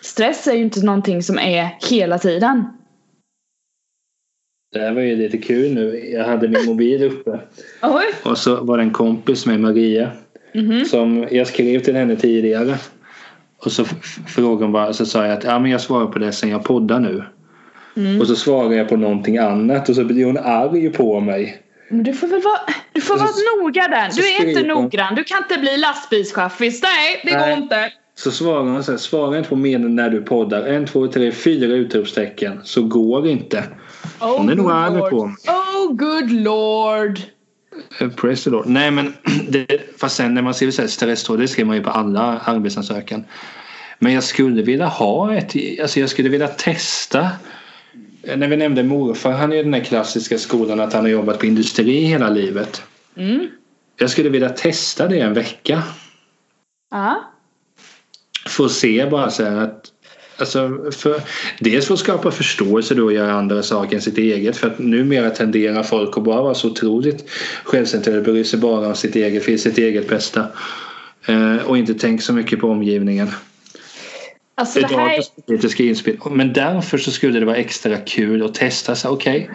[0.00, 2.64] stress är ju inte någonting som är hela tiden.
[4.72, 6.10] Det här var ju lite kul nu.
[6.12, 7.30] Jag hade min mobil uppe.
[7.82, 8.04] Oj!
[8.24, 10.10] Och så var det en kompis med Maria.
[10.54, 10.84] Mhm.
[10.84, 12.74] Som jag skrev till henne tidigare.
[13.58, 13.84] Och så
[14.26, 14.92] frågade hon bara.
[14.92, 17.22] Så sa jag att ja, men jag svarar på det sen jag poddar nu.
[17.96, 18.20] Mm.
[18.20, 19.88] Och så svarade jag på någonting annat.
[19.88, 21.62] Och så blir hon arg på mig.
[21.88, 22.60] Men du får väl vara,
[22.92, 24.10] du får Så- vara noga där.
[24.16, 25.14] Du är inte skriver noggrann.
[25.14, 26.82] Du kan inte bli lastbilschaffis.
[26.82, 27.54] Nej, det Nej.
[27.54, 27.92] går inte.
[28.14, 28.98] Så svarar hon så här.
[28.98, 30.62] Svara inte på meningen när du poddar.
[30.66, 32.60] En, två, tre, fyra utropstecken.
[32.64, 33.64] Så går det inte.
[34.20, 35.36] Oh, Hon är nog arg på mig.
[35.48, 37.20] Oh good lord.
[38.16, 38.66] Praise the Lord.
[38.66, 39.14] Nej men
[39.48, 39.66] det,
[40.00, 43.24] fast sen när man ser så här stresstråd, det skriver man ju på alla arbetsansökan.
[43.98, 47.28] Men jag skulle vilja ha ett, alltså jag skulle vilja testa.
[48.22, 51.10] Eh, När vi nämnde morfar, han är ju den här klassiska skolan att han har
[51.10, 52.82] jobbat på industri hela livet.
[53.16, 53.46] Mm.
[53.96, 55.82] Jag skulle vilja testa det en vecka.
[56.90, 57.24] Ja.
[58.58, 59.92] Att se bara så här att
[60.36, 61.20] Alltså för,
[61.60, 64.56] dels för att skapa förståelse då och göra andra saker än sitt eget.
[64.56, 67.30] För att numera tenderar folk att bara vara så otroligt
[67.64, 68.22] självcentrerade.
[68.22, 70.46] Bry sig bara om sitt eget, för sitt eget bästa.
[71.26, 73.28] Eh, och inte tänka så mycket på omgivningen.
[74.62, 76.16] Alltså det här politiska inspel.
[76.30, 78.94] Men därför så skulle det vara extra kul att testa.
[78.94, 79.50] så Okej,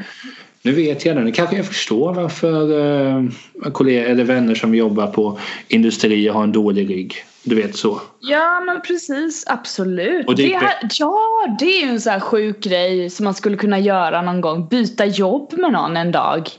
[0.61, 1.23] nu vet jag det.
[1.23, 6.51] Nu kanske jag förstår varför eh, kollegor eller vänner som jobbar på industrier har en
[6.51, 7.15] dålig rygg.
[7.43, 8.01] Du vet så.
[8.19, 10.27] Ja men precis, absolut.
[10.27, 11.17] Och det är det här, ja,
[11.59, 14.67] det är ju en sån här sjuk grej som man skulle kunna göra någon gång.
[14.67, 16.49] Byta jobb med någon en dag.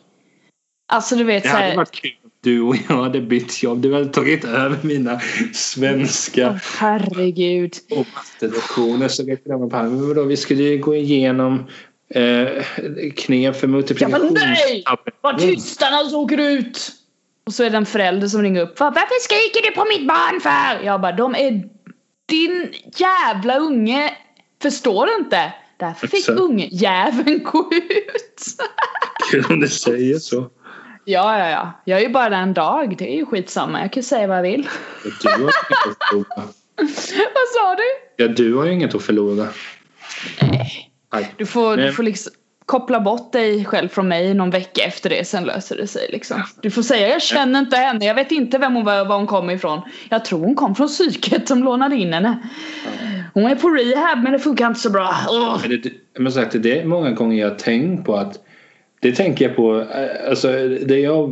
[0.92, 3.80] Alltså du vet Det så hade här, varit kul du och jag hade bytt jobb.
[3.80, 5.20] Du hade tagit över mina
[5.52, 7.74] svenska herregud.
[7.90, 9.08] och mattelektioner.
[9.08, 9.96] Så det med pannan.
[9.96, 11.66] Men vadå, vi skulle ju gå igenom
[12.14, 12.62] eh,
[13.16, 14.24] knep för multiplikation.
[14.24, 14.84] men nej!
[15.20, 16.92] Vad tyst annars åker ut!
[17.46, 18.80] Och så är det en förälder som ringer upp.
[18.80, 20.84] "Va, Varför skriker du på mitt barn för?
[20.86, 21.50] Jag bara, de är
[22.28, 24.14] din jävla unge.
[24.62, 25.52] Förstår du inte?
[25.76, 28.44] Därför fick ungjäveln gå ut.
[29.30, 30.50] Kul om du säger så.
[31.08, 31.72] Ja, ja, ja.
[31.84, 32.96] Jag är ju bara där en dag.
[32.98, 33.80] Det är ju skitsamma.
[33.80, 34.68] Jag kan ju säga vad jag vill.
[35.22, 35.48] Du har inget
[35.90, 36.26] att förlora.
[37.34, 38.24] vad sa du?
[38.24, 39.46] Ja, du har ju inget att förlora.
[40.42, 40.90] Nej.
[41.12, 41.34] Nej.
[41.36, 41.92] Du får, du Nej.
[41.92, 42.32] får liksom
[42.66, 45.26] koppla bort dig själv från mig någon vecka efter det.
[45.26, 46.42] Sen löser det sig liksom.
[46.60, 48.04] Du får säga jag känner inte henne.
[48.04, 49.80] Jag vet inte vem hon var, var hon kom ifrån.
[50.08, 52.48] Jag tror hon kom från psyket som lånade in henne.
[53.34, 55.14] Hon är på rehab men det funkar inte så bra.
[55.30, 55.58] Ugh.
[55.68, 58.44] Men det, men sagt, det är många gånger jag har tänkt på att
[59.00, 60.48] det tänker jag på, eh, alltså
[60.86, 61.22] där jag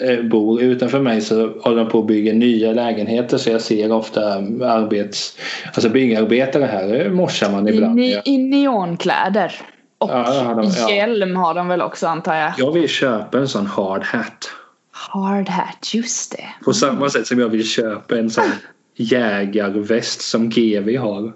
[0.00, 3.92] eh, bor utanför mig så håller de på att bygga nya lägenheter så jag ser
[3.92, 5.38] ofta arbets,
[5.74, 8.00] alltså byggarbetare här, morsar man I, ibland.
[8.00, 8.22] Ja.
[8.24, 9.52] I neonkläder.
[9.98, 10.90] Och Ja, de, ja.
[10.90, 12.52] hjälm har de väl också antar jag.
[12.58, 14.50] Jag vill köpa en sån hard hat.
[14.92, 16.64] Hard hat, just det.
[16.64, 18.50] På samma sätt som jag vill köpa en sån
[18.96, 21.32] jägarväst som GV har.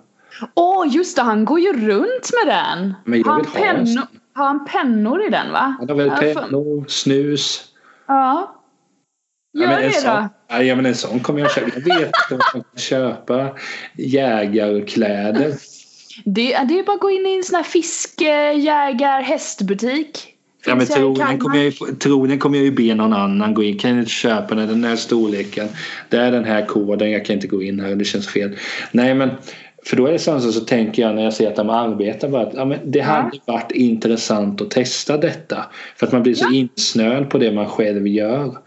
[0.54, 2.94] Åh just det, han går ju runt med den.
[3.04, 4.06] Men jag har, vill han ha en pennor, sån.
[4.34, 5.76] Har han pennor i den va?
[5.78, 7.64] Han har väl Ja, pennor, snus.
[8.08, 8.60] Ja.
[9.56, 10.28] Ja, Gör men en det sån, då.
[10.48, 11.70] ja, ja, men en sån kommer jag köpa.
[11.74, 13.48] Jag vet inte om man kan köpa
[13.96, 15.54] jägarkläder.
[16.24, 20.30] Det, det är bara att gå in i en sån här fiskejägar hästbutik.
[20.66, 21.38] Ja, men Kalmar.
[21.38, 23.78] kommer, jag, ju- troligen kommer jag ju be någon annan gå in.
[23.78, 25.68] Kan jag inte köpa den, den här storleken?
[26.08, 27.10] Det är den här koden.
[27.10, 27.94] Jag kan inte gå in här.
[27.94, 28.56] Det känns fel.
[28.92, 29.30] Nej men
[29.86, 32.42] för då är det så, så tänker jag när jag ser att de arbetar bara
[32.42, 33.04] att ja, men det Ja.
[33.04, 35.64] hade varit intressant att testa detta.
[35.96, 36.56] För att man blir så Ja.
[36.56, 38.58] insnöad på det man själv gör.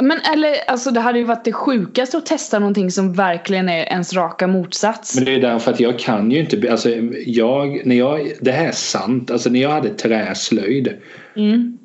[0.00, 3.84] Men eller alltså det hade ju varit det sjukaste att testa någonting som verkligen är
[3.84, 5.14] ens raka motsats.
[5.14, 6.70] Men det är därför att jag kan ju inte.
[6.70, 6.90] Alltså
[7.26, 9.30] jag, när jag, det här är sant.
[9.30, 10.92] Alltså när jag hade träslöjd.
[11.36, 11.78] Mm.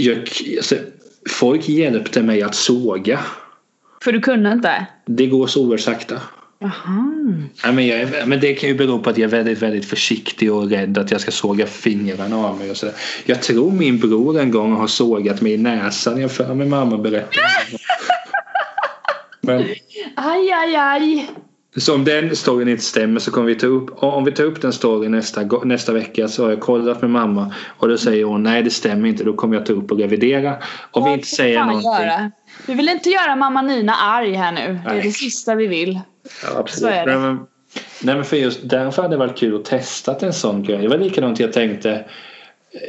[0.00, 0.16] Jag,
[0.56, 0.74] alltså,
[1.30, 3.18] folk hjälpte mig att såga.
[4.04, 4.86] För du kunde inte?
[5.06, 6.20] Det går så oerhört sakta.
[6.64, 7.12] Jaha.
[7.62, 10.52] Ja, men, jag, men det kan ju bero på att jag är väldigt, väldigt försiktig
[10.52, 12.94] och rädd att jag ska såga fingrarna av mig och sådär.
[13.24, 16.20] Jag tror min bror en gång har sågat mig i näsan.
[16.20, 17.46] Jag för mig mamma berättade.
[19.40, 19.58] Men
[20.16, 21.30] Aj, aj, aj.
[21.76, 24.62] så om den storyn inte stämmer så kommer vi ta upp om vi tar upp
[24.62, 28.42] den storyn nästa, nästa vecka så har jag kollat med mamma och då säger hon
[28.42, 30.56] nej det stämmer inte då kommer jag ta upp och revidera.
[30.90, 31.90] Om vi inte säger någonting.
[31.90, 32.30] Göra.
[32.66, 34.80] Vi vill inte göra mamma Nina arg här nu.
[34.84, 35.02] Det är Nej.
[35.02, 36.00] det sista vi vill.
[36.42, 36.94] Ja, absolut.
[36.94, 37.12] Så är det.
[37.12, 37.46] Nej, men,
[38.02, 40.78] nej men för just därför hade det varit kul att testa en sån grej.
[40.78, 42.04] Det var likadant jag tänkte.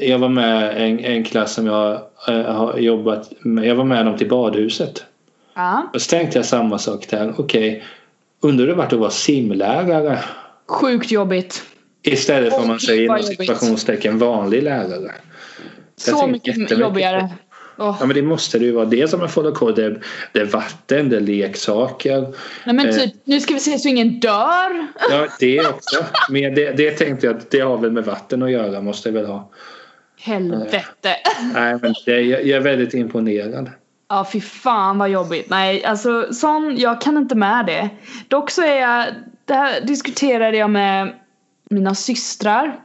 [0.02, 3.66] Jag var med en, en klass som jag eh, har jobbat med.
[3.66, 5.06] Jag var med dem till badhuset.
[5.56, 5.90] Ja.
[5.94, 7.34] Och så tänkte jag samma sak där.
[7.38, 7.84] Okej,
[8.42, 10.20] undrar det vart att vara simlärare?
[10.68, 11.64] Sjukt jobbigt.
[12.04, 15.12] Istället för om man säger inom situationstecken vanlig lärare.
[16.06, 17.30] Jag Så mycket jobbigare.
[17.78, 17.98] Åh.
[18.00, 18.86] Ja men det måste det ju vara.
[18.86, 19.76] Dels om man får koll.
[19.76, 20.00] Det,
[20.32, 22.22] det är vatten, det är leksaker.
[22.66, 22.96] Nej men Eh.
[22.96, 24.88] typ, nu ska vi se så ingen dör.
[25.10, 26.04] Ja det också.
[26.30, 28.82] Men det, det tänkte jag att det har väl med vatten att göra.
[28.82, 29.50] Måste jag väl ha.
[30.22, 31.16] Helvete.
[31.54, 33.72] Nej men det, jag, jag är väldigt imponerad.
[34.10, 35.50] Ja fy fan vad jobbigt.
[35.50, 37.90] Nej alltså sån, jag kan inte med det.
[38.28, 39.06] Dock så är jag,
[39.46, 41.14] det här diskuterade jag med
[41.70, 42.80] mina systrar.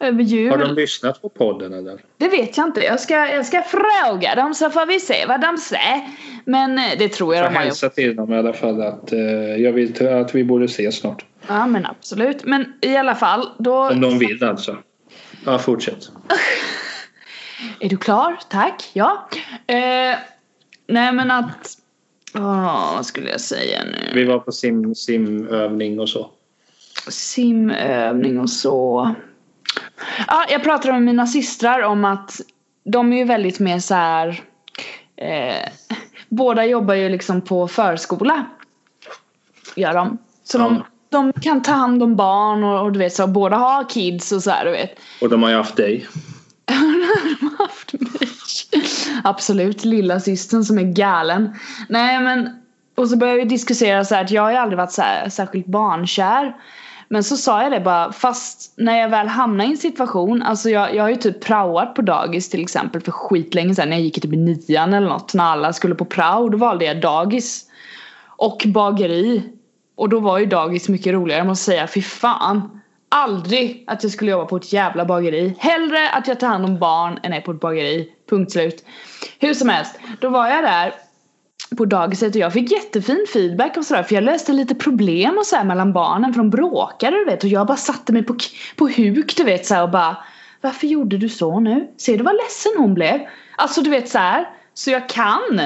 [0.00, 0.50] Över jul.
[0.50, 2.00] Har de lyssnat på podden eller?
[2.18, 2.80] Det vet jag inte.
[2.80, 6.00] Jag ska, jag ska fråga dem så får vi se vad de säger.
[6.44, 7.66] Men eh, det tror jag Jag de har gjort.
[7.68, 9.20] hälsa till dem i alla fall att eh,
[9.56, 11.24] jag vill att vi borde ses snart.
[11.46, 12.44] Ja men absolut.
[12.44, 13.88] Men i alla fall då.
[13.90, 14.76] Om de vill alltså.
[15.44, 16.08] Ja fortsätt.
[17.80, 18.38] Är du klar?
[18.50, 18.90] Tack.
[18.92, 19.28] Ja.
[19.66, 20.16] Eh,
[20.88, 21.76] nej men att.
[22.34, 24.10] Åh, vad skulle jag säga nu?
[24.14, 26.30] Vi var på sim, simövning och så.
[27.08, 29.14] simövning och så.
[30.28, 32.40] Ja, jag pratade med mina systrar om att
[32.84, 34.40] de är ju väldigt mer så här.
[35.16, 35.68] Eh,
[36.28, 38.44] båda jobbar ju liksom på förskola.
[39.76, 40.18] Gör de.
[40.44, 40.62] Så Ja.
[40.64, 44.32] de, de kan ta hand om barn och, och du vet så båda har kids
[44.32, 44.98] och så här du vet.
[45.20, 46.06] Och de har ju haft dig.
[47.40, 48.28] de har haft mig.
[49.24, 51.54] Absolut, lilla systern som är galen.
[51.88, 52.62] Nej men,
[52.96, 55.28] och så började vi diskutera så här att jag har ju aldrig varit så här,
[55.28, 56.56] särskilt barnkär.
[57.12, 60.70] Men så sa jag det bara, fast när jag väl hamnar i en situation, alltså
[60.70, 64.04] jag, jag har ju typ praoat på dagis till exempel för skitlänge sedan när jag
[64.04, 67.00] gick i typ i nian eller något, när alla skulle på prao, då valde jag
[67.00, 67.66] dagis.
[68.26, 69.42] Och bageri.
[69.96, 72.80] Och då var ju dagis mycket roligare, jag måste säga, fy fan.
[73.08, 75.54] Aldrig att jag skulle jobba på ett jävla bageri.
[75.58, 78.08] Hellre att jag tar hand om barn än är på ett bageri.
[78.30, 78.84] Punkt slut.
[79.38, 80.92] Hur som helst, då var jag där
[81.76, 85.46] på dagiset och jag fick jättefin feedback och sådär för jag löste lite problem och
[85.46, 88.36] sådär mellan barnen för de bråkade du vet och jag bara satte mig på,
[88.76, 90.16] på huk du vet såhär och bara
[90.60, 91.88] Varför gjorde du så nu?
[91.96, 93.20] Ser du vad ledsen hon blev?
[93.56, 94.48] Alltså du vet såhär.
[94.74, 95.60] Så jag kan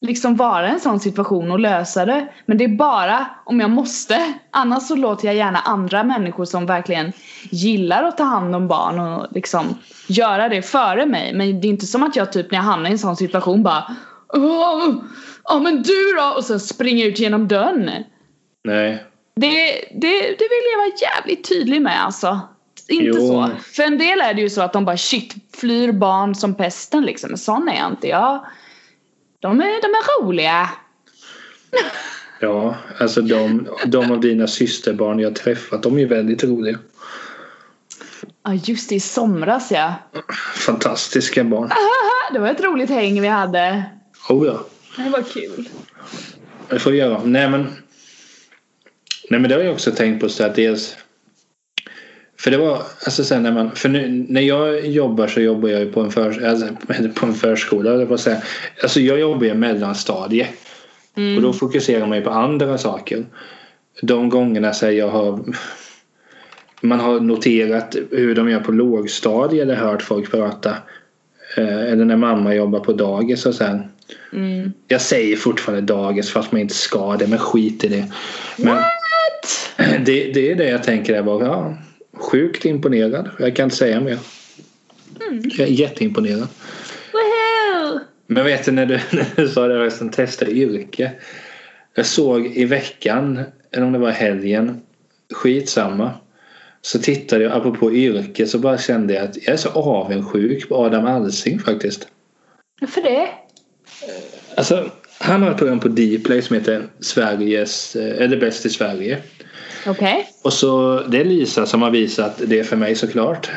[0.00, 2.28] liksom vara i en sån situation och lösa det.
[2.46, 4.34] Men det är bara om jag måste.
[4.50, 7.12] Annars så låter jag gärna andra människor som verkligen
[7.50, 11.34] gillar att ta hand om barn och liksom göra det före mig.
[11.34, 13.62] Men det är inte som att jag typ när jag hamnar i en sån situation
[13.62, 13.96] bara
[14.28, 14.94] Åh,
[15.48, 16.34] Ja men du då!
[16.36, 18.04] Och så springer ut genom dörren.
[18.64, 19.04] Nej.
[19.36, 22.40] Det, det, det vill jag vara jävligt tydlig med alltså.
[22.88, 23.28] Inte Jo.
[23.28, 23.50] så.
[23.62, 27.04] För en del är det ju så att de bara shit flyr barn som pesten
[27.04, 27.30] liksom.
[27.30, 28.08] Men sån är jag inte.
[28.08, 28.46] Jag,
[29.40, 30.70] de, är, de är roliga.
[32.40, 36.78] Ja, alltså de, de av dina systerbarn jag träffat, de är väldigt roliga.
[38.44, 39.94] Ja just det, i somras ja.
[40.66, 41.70] Fantastiska barn.
[42.32, 43.84] Det var ett roligt häng vi hade.
[44.28, 44.64] Oh ja.
[45.04, 45.68] Det var kul.
[46.68, 47.20] Det får vi göra.
[47.24, 47.66] Nej men.
[49.30, 50.96] Nej men det har jag också tänkt på så att dels.
[52.40, 53.70] För det var alltså sen när man.
[53.74, 56.68] För nu, när jag jobbar så jobbar jag ju på en, för, alltså,
[57.14, 57.92] på en förskola.
[57.94, 58.42] eller vad säga.
[58.82, 60.46] Alltså jag jobbar i mellanstadie.
[61.36, 63.26] Och då fokuserar man ju på andra saker.
[64.02, 65.44] De gångerna så jag har.
[66.80, 70.70] Man har noterat hur de gör på lågstadie eller hört folk prata.
[71.56, 73.82] eh, Eller när mamma jobbar på dagis och sen.
[74.32, 74.72] Mm.
[74.88, 78.12] Jag säger fortfarande dagis fast man inte ska det men skit i det.
[78.56, 79.76] Men What?
[80.06, 81.78] det, det är det jag tänker är bara ja,
[82.12, 83.30] sjukt imponerad.
[83.38, 84.18] Jag kan inte säga mer.
[85.42, 86.48] Jag är jätteimponerad.
[87.12, 88.00] Woohoo!
[88.26, 91.12] Men vet du när du, när du sa det som testa yrke.
[91.94, 93.40] Jag såg i veckan
[93.72, 94.80] eller om det var helgen.
[95.34, 96.10] Skitsamma.
[96.82, 100.76] Så tittade jag apropå yrke så bara kände jag att jag är så avundsjuk på
[100.76, 102.08] Adam Alsing faktiskt.
[102.80, 103.28] Varför det?
[104.54, 109.18] Alltså, han har ett program på Dplay som heter Sveriges, eh, eller Bäst i Sverige.
[109.86, 110.26] Okej.
[110.42, 113.50] Och så det är Lisa som har visat det för mig såklart.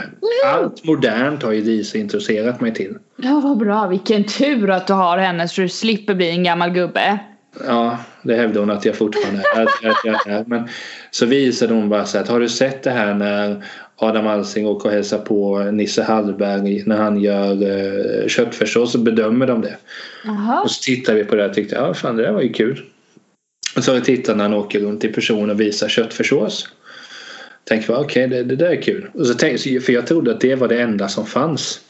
[0.45, 2.97] Allt modernt har ju Lisa intresserat mig till.
[3.15, 6.69] Ja vad bra, vilken tur att du har henne så du slipper bli en gammal
[6.69, 7.19] gubbe.
[7.67, 9.61] Ja, det hävdar hon att jag fortfarande är.
[9.61, 10.43] Att, att jag är.
[10.47, 10.67] Men
[11.11, 13.65] så visade hon bara så att har du sett det här när
[14.01, 19.47] Adam Alsing åker och hälsar på Nisse Hallberg när han gör eh, köttfärssås så bedömer
[19.47, 19.77] de det.
[20.23, 20.61] Jaha.
[20.61, 22.85] Och så tittade vi på det och tyckte ja fan det där var ju kul.
[23.75, 26.69] Och så har vi tittat när han åker runt i person och visar köttfärssås.
[27.63, 29.09] Tänkte okej okay, det, det där är kul.
[29.13, 31.81] Och så tänkte, för jag trodde att det var det enda som fanns.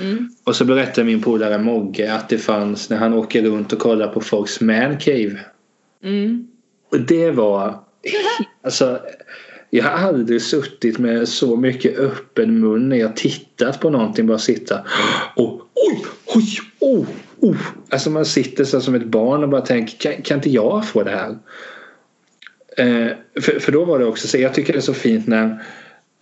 [0.00, 0.30] Mm.
[0.44, 4.08] Och så berättade min polare Mogge att det fanns när han åker runt och kollar
[4.08, 5.40] på folks mancave.
[6.04, 6.48] Mm.
[6.90, 7.78] Och det var
[8.64, 9.00] alltså
[9.76, 14.38] jag har aldrig suttit med så mycket öppen mun när jag tittat på någonting bara
[14.38, 14.80] sitta
[15.36, 16.44] och oj, oj,
[16.80, 17.06] oh,
[17.40, 17.56] oh.
[17.88, 21.02] Alltså man sitter så som ett barn och bara tänker kan, kan inte jag få
[21.02, 21.38] det här?
[22.76, 25.62] Eh, för, för då var det också så jag tycker det är så fint när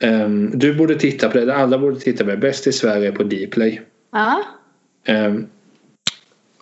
[0.03, 2.37] um, du borde titta på det, alla borde titta på det.
[2.37, 3.81] Bäst i Sverige på Dplay.
[4.13, 4.43] Ja.
[5.09, 5.47] Um,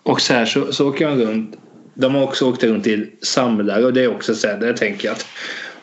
[0.03, 1.57] och så här så, så åker jag runt.
[1.93, 5.07] De har också åkt runt till samlare och det är också så här, där tänker
[5.07, 5.25] jag att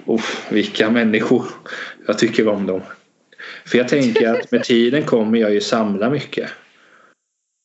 [0.09, 1.45] oh, vilka människor.
[2.07, 2.81] Jag tycker om dem.
[3.67, 6.51] För jag tänker att med tiden kommer jag ju samla mycket.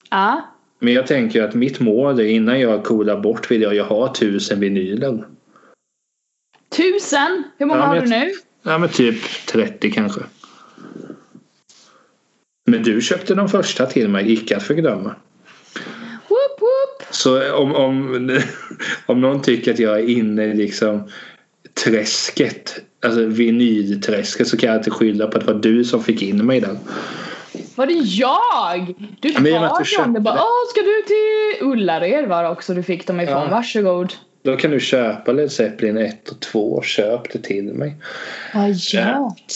[0.09, 0.49] Ja.
[0.79, 4.15] Men jag tänker att mitt mål är innan jag coolar bort vill jag ju ha
[4.15, 5.23] tusen vinyler.
[6.69, 7.43] Tusen?
[7.57, 8.31] Hur många Ja, har du nu?
[8.63, 10.21] Ja men typ 30 kanske.
[12.65, 15.15] Men du köpte de första till mig, icke att förglömma.
[16.29, 17.07] Whoop, whoop.
[17.11, 18.29] Så om, om,
[19.05, 21.09] om någon tycker att jag är inne liksom
[21.73, 26.21] träsket, alltså vinylträsket så kan jag inte skylla på att det var du som fick
[26.21, 26.77] in mig där.
[27.75, 28.95] Var det jag?
[29.19, 30.35] Du Ja, bad ju om det bara.
[30.35, 33.43] Åh, ska du till Ullared var också du fick dem ifrån?
[33.43, 33.47] Ja.
[33.49, 34.13] Varsågod.
[34.43, 37.95] Då kan du köpa Led Zeppelin 1 och 2 och köp det till mig.
[38.53, 39.53] Vad gjort?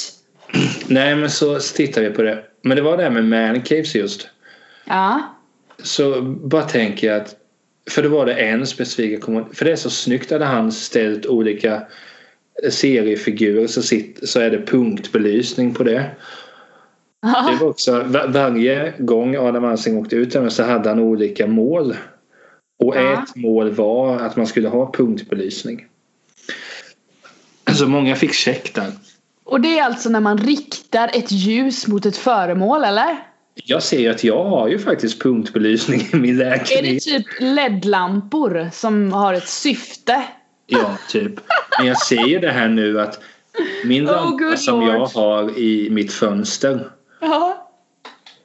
[0.88, 2.44] Nej men så, tittar vi på det.
[2.62, 4.28] Men det var det här med mancaves just.
[4.86, 5.36] Ja.
[5.84, 7.36] Så bara tänker jag att
[7.90, 11.82] för det var det en specifik För det är så snyggt hade han ställt olika
[12.70, 16.12] seriefigurer så, sitt, så är det punktbelysning på det.
[17.22, 21.96] Det var också var, varje gång Adam Alsing åkte ut så hade han olika mål.
[22.84, 23.24] Och Ja.
[23.24, 25.86] ett mål var att man skulle ha punktbelysning.
[27.74, 28.92] Så många fick check där.
[29.44, 33.18] Och det är alltså när man riktar ett ljus mot ett föremål eller?
[33.66, 37.04] Jag ser att jag har ju faktiskt punktbelysning i min Är det lägenhet.
[37.04, 40.24] typ LED-lampor som har ett syfte?
[40.68, 41.34] Ja, typ.
[41.78, 43.20] Men jag ser ju det här nu att
[43.86, 44.90] min Oh, lampa good som lord.
[44.90, 46.90] jag har i mitt fönster.
[47.22, 47.70] Ja.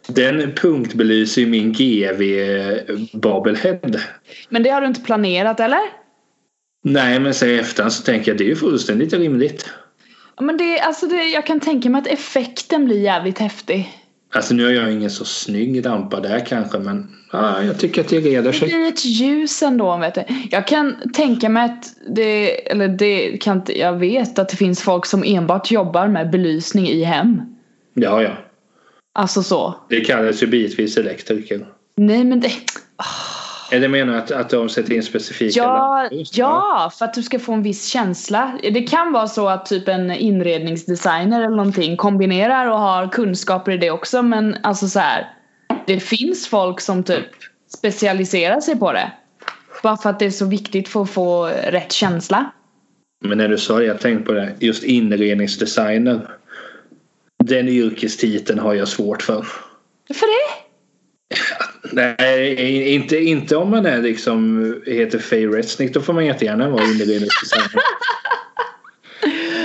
[0.06, 2.22] Den punktbelyser ju min GV
[3.18, 4.00] Babelhead.
[4.48, 5.80] Men det har du inte planerat eller?
[6.84, 9.70] Nej, men så i efterhand så tänker jag det är ju fullständigt rimligt.
[10.36, 13.90] Ja, Men det, alltså det, jag kan tänka mig att effekten blir jävligt häftig.
[14.34, 18.08] Alltså nu har jag ingen så snygg lampa där kanske men ja, jag tycker att
[18.08, 18.68] det reder Det sig.
[18.68, 20.24] blir ett ljus ändå vet du.
[20.50, 24.82] Jag kan tänka mig att det, eller det kan inte, jag vet att det finns
[24.82, 27.42] folk som enbart jobbar med belysning i hem.
[27.94, 28.30] Ja, ja.
[29.14, 29.74] Alltså så.
[29.88, 31.66] Det kallas ju bitvis elektriker.
[31.96, 32.50] Nej men det,
[33.72, 37.52] Eller menar att, att de sätter in specifika ja, ja, för att du ska få
[37.52, 38.58] en viss känsla.
[38.62, 43.76] Det kan vara så att typ en inredningsdesigner eller någonting kombinerar och har kunskaper i
[43.76, 45.30] det också men alltså så här.
[45.86, 47.26] Det finns folk som typ
[47.76, 49.12] specialiserar sig på det.
[49.82, 52.52] Bara för att det är så viktigt för att få rätt känsla.
[53.24, 54.52] Men när du sa det, jag tänkte på det.
[54.60, 56.28] Just inredningsdesigner.
[57.44, 59.46] Den yrkestiteln har jag svårt för.
[60.14, 60.61] För det?
[61.92, 65.94] Nej, inte, inte om man är liksom heter Faye Resnick.
[65.94, 67.82] Då får man jättegärna vara inredningsdesigner.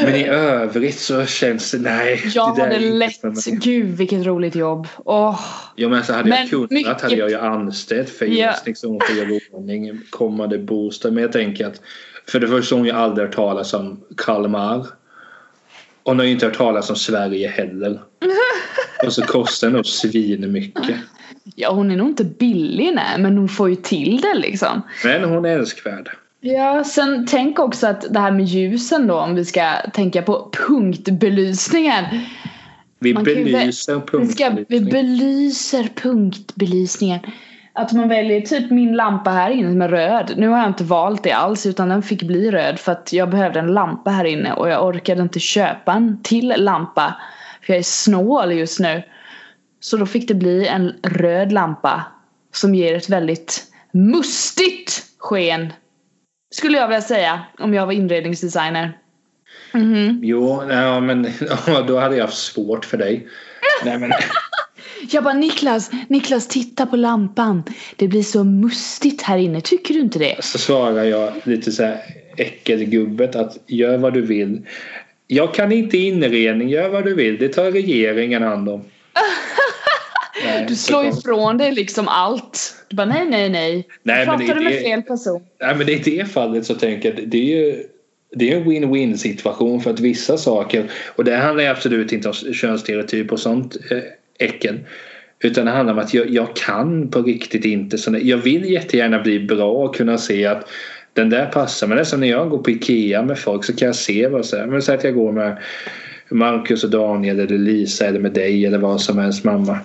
[0.04, 2.22] Men i övrigt så känns det, nej.
[2.36, 4.88] Jag det där inte lätt, gud vilket roligt jobb.
[5.06, 5.40] Åh.
[5.76, 8.52] Ja men så hade Men jag kunnat mycket- hade jag ju anställt Faye Ja.
[8.52, 11.14] Resnick som får göra ordning kommande bostad.
[11.14, 11.82] Men jag tänker att
[12.30, 14.80] för det första har hon ju aldrig hört talas om Kalmar.
[14.80, 14.88] Och
[16.04, 18.00] hon har ju inte hört talas om Sverige heller.
[19.06, 20.96] Och så kostar den nog svin mycket.
[21.56, 24.82] Ja hon är nog inte billig nej men hon får ju till det liksom.
[25.04, 26.10] Men hon är älskvärd.
[26.40, 30.52] Ja, sen tänk också att det här med ljusen då om vi ska tänka på
[30.68, 32.06] punktbelysningen.
[33.00, 37.20] Vi Man kan ju belyser Vi, ska, vi belyser punktbelysningen.
[37.74, 40.34] Att man väljer typ min lampa här inne som är röd.
[40.38, 43.30] Nu har jag inte valt det alls utan den fick bli röd för att jag
[43.30, 47.16] behövde en lampa här inne och jag orkade inte köpa en till lampa.
[47.62, 49.04] För jag är snål just nu.
[49.80, 52.04] Så då fick det bli en röd lampa
[52.54, 55.74] som ger ett väldigt mustigt sken.
[56.56, 58.98] Skulle jag vilja säga om jag var inredningsdesigner.
[59.74, 60.20] Mhm.
[60.24, 61.28] Jo, ja, men
[61.68, 63.28] ja, då hade jag haft svårt för dig.
[63.86, 64.12] Nej, men,
[65.12, 67.64] Jag bara Niklas, Niklas titta på lampan.
[67.96, 70.44] Det blir så mustigt här inne, tycker du inte det?
[70.44, 72.00] så svarar jag lite så här
[72.38, 74.68] äckelgubbet att gör vad du vill.
[75.28, 77.38] Jag kan inte inredning, gör vad du vill.
[77.38, 78.82] Det tar regeringen hand om.
[80.48, 82.76] Nej, Du slår så kom- ifrån dig liksom allt.
[82.88, 83.88] Du bara nej, nej, nej.
[84.04, 85.42] Nej, Pratar du med det- fel person?
[85.62, 87.84] Nej, men i det fallet så tänker jag att det är ju
[88.36, 90.84] det är en win-win situation för att vissa saker
[91.16, 93.98] och det handlar ju absolut inte om könsstereotyp och sånt eh,
[94.48, 94.80] äckel.
[95.40, 97.98] Utan det handlar om att jag, jag kan på riktigt inte.
[97.98, 100.70] Så jag vill jättegärna bli bra och kunna se att
[101.14, 101.88] den där passar.
[101.88, 104.28] Men det är som när jag går på Ikea med folk så kan jag se
[104.28, 104.66] vad så här.
[104.66, 105.58] Men säg att jag går med
[106.30, 109.80] Marcus och Daniel eller Lisa eller med dig eller vad som helst mamma.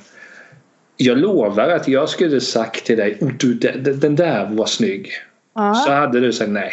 [1.02, 5.10] Jag lovar att jag skulle sagt till dig oh, du, den, där var snygg.
[5.54, 5.74] Ja.
[5.74, 6.72] Så hade du sagt nej.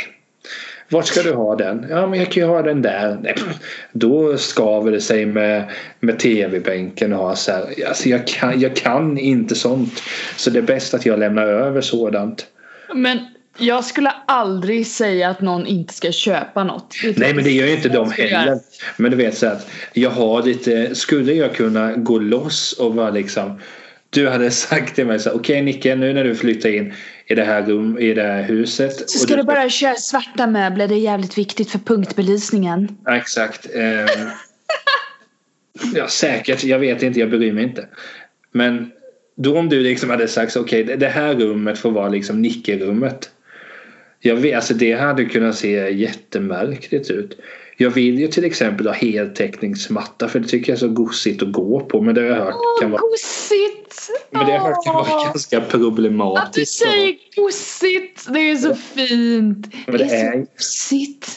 [0.89, 1.86] Vart ska du ha den?
[1.89, 3.17] Ja men jag kan ju ha den där.
[3.21, 3.36] Nej.
[3.91, 5.63] Då skaver det sig med,
[5.99, 7.88] med tv-bänken och så här.
[7.88, 10.03] Alltså jag kan, jag kan inte sånt.
[10.36, 12.45] Så det är bäst att jag lämnar över sådant.
[12.93, 13.19] Men
[13.57, 16.95] jag skulle aldrig säga att någon inte ska köpa något.
[17.15, 18.59] Nej men det gör ju inte de heller.
[18.97, 20.95] Men du vet så att jag har lite.
[20.95, 23.59] Skulle jag kunna gå loss och vara liksom.
[24.10, 26.93] Du hade sagt till mig så okej Nicke nu när du flyttar in
[27.28, 29.10] i det här rum i det här huset.
[29.10, 32.97] Så ska du bara köra svarta möbler, det är jävligt viktigt för punktbelysningen.
[33.05, 33.68] Ja, Exakt.
[33.76, 34.32] Eh,
[35.95, 36.64] ja, säkert.
[36.64, 37.20] Jag vet inte.
[37.20, 37.88] Jag bryr mig inte.
[38.51, 38.91] Men
[39.36, 43.30] då om du liksom hade sagt okej det här rummet får vara liksom Nicke-rummet.
[44.20, 47.39] Jag vet, alltså det hade kunnat se jättemärkligt ut.
[47.82, 51.51] Jag vill ju till exempel ha heltäckningsmatta för det tycker jag är så gosigt att
[51.51, 52.01] gå på.
[52.01, 54.09] Men det har jag hört kan vara, gosigt!
[54.32, 56.73] men det har jag hört kan vara ganska Att du problematiskt.
[56.73, 58.27] säger gosigt!
[58.34, 59.67] Det är så fint!
[59.88, 61.27] Men Det det är är- så gosigt!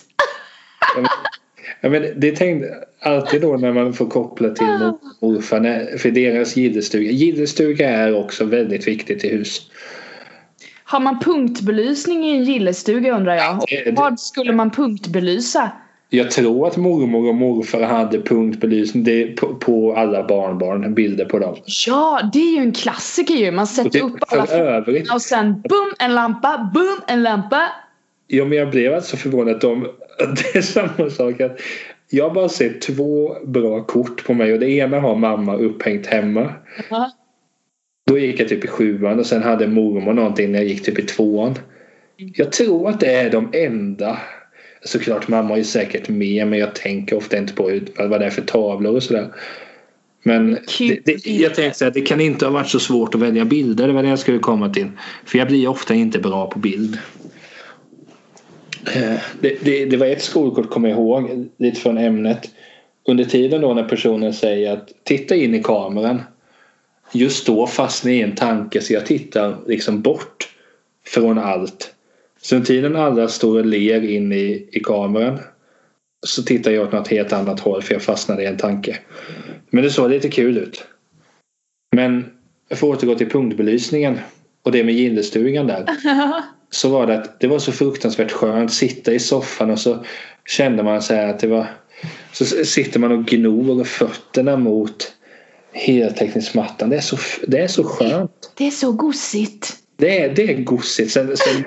[1.80, 2.68] Ja, men det tänkte
[3.00, 7.10] alltid då när man får koppla till mor- morfar för deras gillestuga.
[7.10, 9.70] Gillestuga är också väldigt viktigt i hus.
[10.84, 13.56] Har man punktbelysning i en gillestuga undrar jag?
[13.58, 15.70] Och vad skulle man punktbelysa?
[16.14, 21.56] Jag tror att mormor och morfar hade punktbelysning på, på alla barnbarn, bilder på dem.
[21.86, 23.50] Ja, det är ju en klassiker ju.
[23.50, 27.68] Man sätter det, upp alla övrigt, och sen boom en lampa, boom en lampa.
[28.26, 29.80] ja, men jag blev alltså förvånad de,
[30.18, 31.60] det är samma sak att
[32.10, 36.06] jag har bara sett två bra kort på mig och det ena har mamma upphängt
[36.06, 36.52] hemma.
[36.90, 37.10] Ja.
[38.06, 40.98] Då gick jag typ i sjuan och sen hade mormor någonting när jag gick typ
[40.98, 41.54] i tvåan.
[42.16, 44.18] Jag tror att det är de enda.
[44.84, 48.42] Såklart mamma är säkert med men jag tänker ofta inte på vad det är för
[48.42, 49.28] tavlor och sådär.
[50.22, 53.20] Men det, det, jag tänkte så här, det kan inte ha varit så svårt att
[53.20, 53.86] välja bilder.
[53.86, 54.90] Det var det jag skulle komma till.
[55.24, 56.98] För jag blir ofta inte bra på bild.
[58.94, 62.50] Eh, Det, det, det var ett skolkort kommer jag ihåg lite från ämnet.
[63.08, 66.22] Under tiden då när personen säger att titta in i kameran.
[67.12, 70.48] Just då fastnar jag i en tanke så jag tittar liksom bort
[71.06, 71.94] från allt.
[72.52, 75.38] Under tiden alla står och ler in i, i kameran
[76.26, 78.98] så tittar jag åt något helt annat håll för jag fastnade i en tanke.
[79.70, 80.84] Men det såg lite kul ut.
[81.96, 82.24] Men
[82.68, 84.18] jag får återgå till punktbelysningen
[84.62, 85.86] och det med gillestugan där.
[86.70, 90.04] Så var det att det var så fruktansvärt skönt att sitta i soffan och så
[90.46, 91.66] kände man så här att det var
[92.32, 95.12] så sitter man och gnor fötterna mot
[95.72, 96.90] heltäckningsmattan.
[96.90, 97.16] Det är så,
[97.46, 98.52] det är så skönt.
[98.56, 99.81] Det är så gosigt.
[100.02, 101.10] Det är, det är gosigt.
[101.12, 101.64] Sen, sen,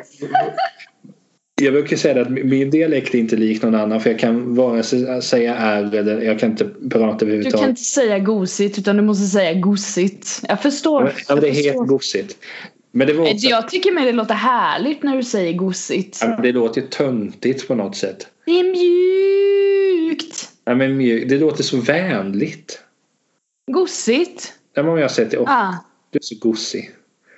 [1.61, 4.83] jag brukar säga att min dialekt är inte lik någon annan för jag kan vare
[4.83, 7.59] sig säga R eller jag kan inte prata Du överhuvudtaget.
[7.59, 10.41] kan inte säga gosigt utan du måste säga gosigt.
[10.47, 11.13] Jag förstår.
[11.29, 12.37] Men det är helt gosigt.
[12.91, 16.17] Men det, var också, Jag tycker mer det låter härligt när du säger gosigt.
[16.21, 18.27] ja, det låter töntigt på något sätt.
[18.45, 18.63] Det är
[20.05, 20.49] mjukt.
[20.65, 22.79] Ja, men mjuk- det låter så vänligt.
[23.71, 24.53] Gosigt.
[24.73, 25.73] Ja, men jag säger till oh, Ah.
[26.11, 26.91] du är så gosig.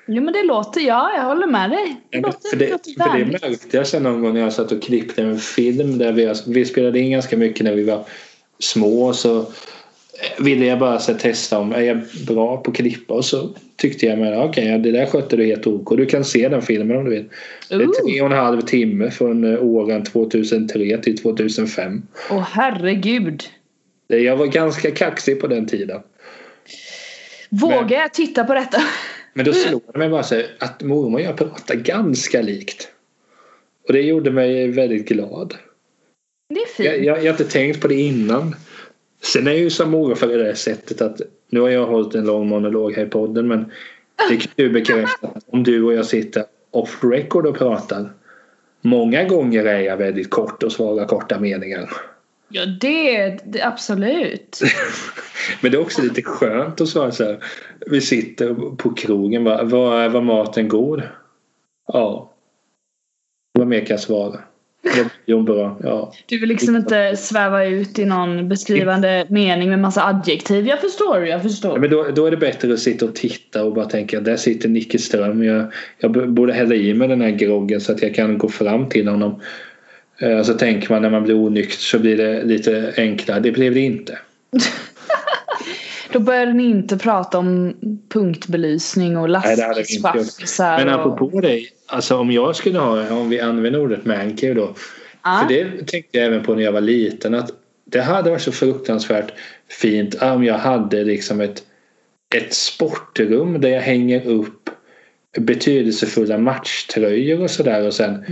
[0.07, 1.95] Jo men det låter, ja jag håller med dig.
[2.09, 4.53] Det men låter, för, det, låter för det märkte jag sen någon gång när jag
[4.53, 8.05] satt och klippte en film där vi, vi spelade in ganska mycket när vi var
[8.59, 9.45] små så
[10.39, 14.05] ville jag bara så testa om är jag bra på att klippa och så tyckte
[14.05, 15.97] jag men okej ja, det där skötte du helt ok.
[15.97, 17.25] Du kan se den filmen om du vill.
[17.69, 17.93] Det är Ooh.
[18.05, 22.01] tre och en halv timme från eh, åren 2003 till 2005.
[22.31, 23.43] Åh herregud.
[24.09, 26.01] Det- Jag var ganska kaxig på den tiden.
[27.49, 28.81] Vågar jag titta på detta?
[29.37, 32.87] Men då slog det mig bara så här, att mormor och jag pratar ganska likt.
[33.87, 35.55] Och det gjorde mig väldigt glad.
[36.49, 36.89] Det är fint.
[36.89, 38.55] Jag, jag, jag har inte tänkt på det innan.
[39.23, 42.15] Sen är jag ju som morfar i det här sättet att nu har jag hållit
[42.15, 43.71] en lång monolog här i podden men
[44.29, 48.13] det kan du bekräfta om du och jag sitter off record och pratar
[48.81, 51.89] många gånger är jag väldigt kort och svarar korta meningar.
[52.49, 54.61] Ja det, det absolut.
[55.61, 57.43] Men det är också lite skönt att svara så här.
[57.87, 59.43] Vi sitter på krogen.
[59.43, 61.01] Var, var, var maten god?
[61.87, 62.33] Ja.
[63.53, 64.39] Vad mer kan jag svara?
[65.45, 65.77] Bra?
[65.83, 66.13] Ja.
[66.25, 70.67] Du vill liksom inte sväva ut i någon beskrivande mening med massa adjektiv.
[70.67, 71.79] Jag förstår, jag Ja, förstår.
[71.79, 74.69] men då, då är det bättre att sitta och titta och bara tänka där sitter
[74.69, 75.43] Nicke Ström.
[75.43, 78.89] Jag, jag borde hälla i mig den här groggen så att jag kan gå fram
[78.89, 79.41] till honom.
[80.19, 83.39] Eh, Så tänker man när man blir onykter så blir det lite enklare.
[83.39, 84.17] Det blev det inte.
[86.11, 87.73] Då började ni inte prata om
[88.09, 90.77] punktbelysning och lastbilschaffisar.
[90.77, 90.99] Men och...
[90.99, 91.69] apropå dig.
[91.85, 94.75] Alltså om jag skulle ha, om vi använder ordet mancave då.
[95.23, 95.39] Ja.
[95.41, 97.51] För det tänkte jag även på när jag var liten att
[97.85, 99.33] det hade varit så fruktansvärt
[99.69, 101.63] fint om jag hade liksom ett
[102.35, 104.69] ett sportrum där jag hänger upp
[105.37, 108.25] betydelsefulla matchtröjor och sådär och sen Mm.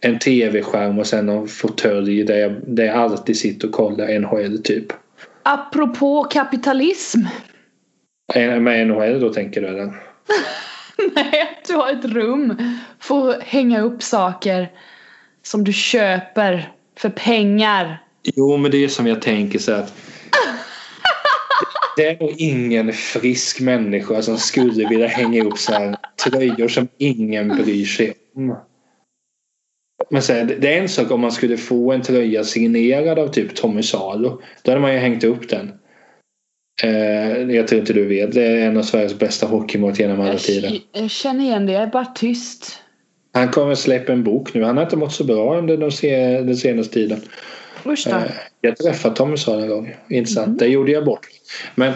[0.00, 4.62] En tv-skärm och sen någon fåtölj där jag, där jag alltid sitter och kollar NHL
[4.62, 4.92] typ.
[5.42, 7.20] Apropå kapitalism.
[8.34, 9.84] Med NHL då tänker du eller?
[11.14, 12.56] Nej, du har ett rum
[13.00, 14.72] för att hänga upp saker
[15.42, 18.02] som du köper för pengar.
[18.22, 19.94] Jo men det är som jag tänker så att
[21.96, 26.88] det är nog ingen frisk människa som skulle vilja hänga upp så här tröjor som
[26.98, 28.56] ingen bryr sig om.
[30.10, 33.28] Men så här, det är en sak om man skulle få en tröja signerad av
[33.28, 34.40] typ Tommy Salo.
[34.62, 35.72] Då hade man ju hängt upp den.
[36.82, 38.32] Eh, jag tror inte du vet.
[38.32, 40.80] Det är en av Sveriges bästa hockeymål genom alla tider.
[40.92, 42.78] jag känner igen det, jag är bara tyst.
[43.32, 44.62] Han kommer släppa en bok nu.
[44.64, 45.90] Han har inte mått så bra under de
[46.46, 47.20] den senaste tiden.
[47.86, 48.16] Usch då.
[48.16, 48.22] Eh,
[48.60, 49.94] Jag träffade Tommy Salo en gång.
[50.08, 50.46] Intressant.
[50.46, 50.58] Mm.
[50.58, 51.26] Det gjorde jag bort.
[51.74, 51.92] Men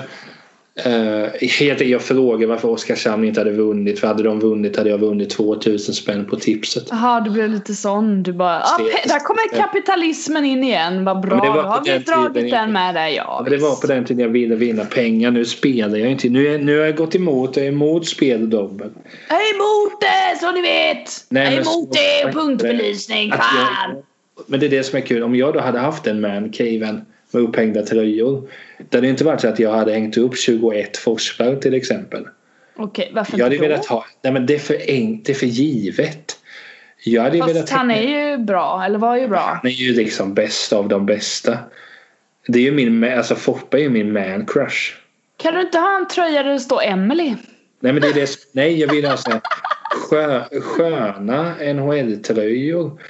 [1.59, 4.01] helt, jag frågade varför Oskarshamn inte hade vunnit.
[4.01, 6.85] För hade de vunnit hade jag vunnit 2000 spänn på tipset.
[6.91, 8.23] Jaha, du blev lite sån.
[8.23, 11.05] Du bara, ah, där kommer kapitalismen in igen.
[11.05, 13.09] Vad bra, var då har vi den dragit den med där.
[13.09, 15.31] Ja, Ja, det var på den tiden jag ville vinna pengar.
[15.31, 16.29] Nu spelar jag inte.
[16.29, 17.57] Nu, är, nu har jag gått emot.
[17.57, 18.91] Jag är emot speldobbel.
[19.29, 21.09] Jag är emot det, så ni vet!
[21.29, 23.31] Nej, jag är emot det och punktbelysning.
[23.31, 23.41] Fan!
[23.91, 24.05] jag,
[24.47, 25.23] men det är det som är kul.
[25.23, 28.49] Om jag då hade haft en mancaven med upphängda tröjor.
[28.89, 32.27] Det hade inte varit så att jag hade hängt upp 21 Forsberg till exempel.
[32.77, 33.63] Okej, varför Jag hade då?
[33.63, 34.07] velat ha...
[34.23, 36.39] Nej men det är för, en, det är för givet.
[37.05, 39.59] Jag hade velat Fast han ha, är ju bra, eller var ju bra.
[39.63, 41.59] han är ju liksom bäst av de bästa.
[42.47, 43.05] Det är ju min...
[43.05, 44.95] Alltså Foppa är ju min man crush.
[45.37, 47.35] Kan du inte ha en tröja där det står Emily?
[47.81, 49.41] Nej men det är det Nej jag vill ha så här
[49.91, 53.01] skö, sköna NHL-tröjor.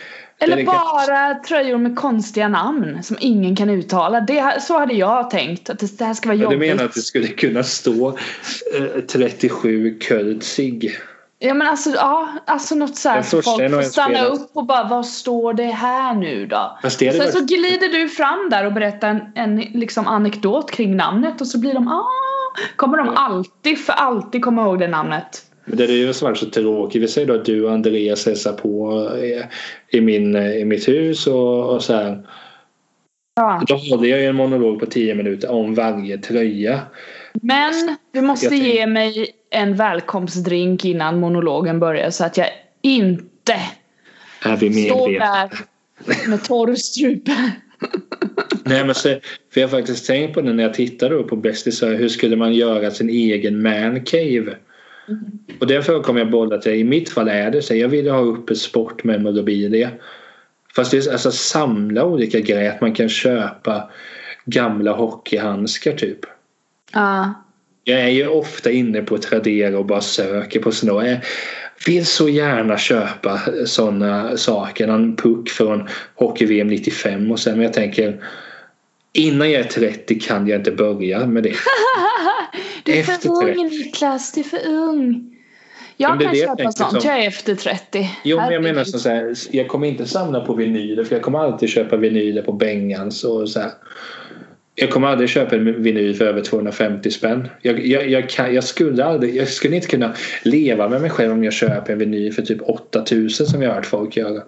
[0.42, 4.20] Eller bara tröjor med konstiga namn som ingen kan uttala.
[4.20, 5.70] Det, så hade jag tänkt.
[5.70, 6.70] Att det, här ska vara Ja, du jobbigt.
[6.70, 10.96] menar att det skulle kunna stå eh, 37 Kurtzig?
[11.38, 13.82] Ja men alltså, ja, alltså något så här så folk får stanna
[14.12, 14.32] spelaren.
[14.32, 16.78] upp och bara vad står det här nu då?
[16.90, 21.40] Sen varit- så glider du fram där och berättar en, en liksom anekdot kring namnet
[21.40, 22.06] och så blir de ah,
[22.76, 25.42] kommer de alltid för alltid komma ihåg det namnet.
[25.64, 27.02] Men det är ju så tråkigt.
[27.02, 29.08] Vi säger då att du och Andreas hälsar på
[29.90, 32.26] i, min, i mitt hus och, och så här.
[33.34, 33.64] Ja.
[33.68, 36.80] Då håller jag ju en monolog på 10 minuter om varje tröja.
[37.32, 42.48] Men du måste Jag ge mig en välkomstdrink innan monologen börjar så att jag
[42.82, 43.60] inte
[44.42, 45.50] Är vi står där
[46.28, 47.32] med torr strupe.
[48.64, 49.08] Nej men så,
[49.52, 51.78] för jag har faktiskt tänkt på det när jag tittade på Bästis.
[51.78, 54.56] så här, Hur skulle man göra sin egen man cave?
[55.60, 58.20] Och därför kom jag bolla till i mitt fall är det så jag vill ha
[58.20, 59.90] upp ett sportmemorabilia.
[60.76, 62.70] Fast det är alltså samla olika grejer.
[62.70, 63.90] Att man kan köpa
[64.44, 66.18] gamla hockeyhandskar typ.
[66.92, 67.34] Ja.
[67.84, 71.08] Jag Jag är ju ofta inne på Tradera och bara söker på sådana.
[71.08, 71.20] Jag
[71.86, 74.88] vill så gärna köpa sådana saker.
[74.88, 78.24] En puck från Hockey-VM 95 och sen men jag tänker
[79.12, 81.54] innan jag är 30 kan jag inte börja med det.
[82.84, 83.62] Du är för ung 30.
[83.62, 85.31] Niklas, du är för ung.
[86.08, 88.10] Men Jag det kan det köpa sånt, som- jag är efter 30.
[88.24, 91.38] Jo men jag menar så här, jag kommer inte samla på vinyler för jag kommer
[91.38, 93.70] alltid köpa vinyler på Bengans och så här.
[94.74, 97.48] Jag kommer aldrig köpa en vinyl för över 250 spänn.
[97.62, 101.32] Jag, jag, jag, kan, jag, skulle aldrig, jag skulle inte kunna leva med mig själv
[101.32, 104.30] om jag köper en vinyl för typ 8000 som jag har hört folk göra.
[104.30, 104.42] Men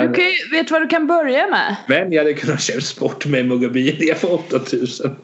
[0.00, 1.76] Jag, du kan ju, vet vad du kan börja med?
[1.88, 5.16] men jag hade kunnat köpa sportmemorabilia för 8000.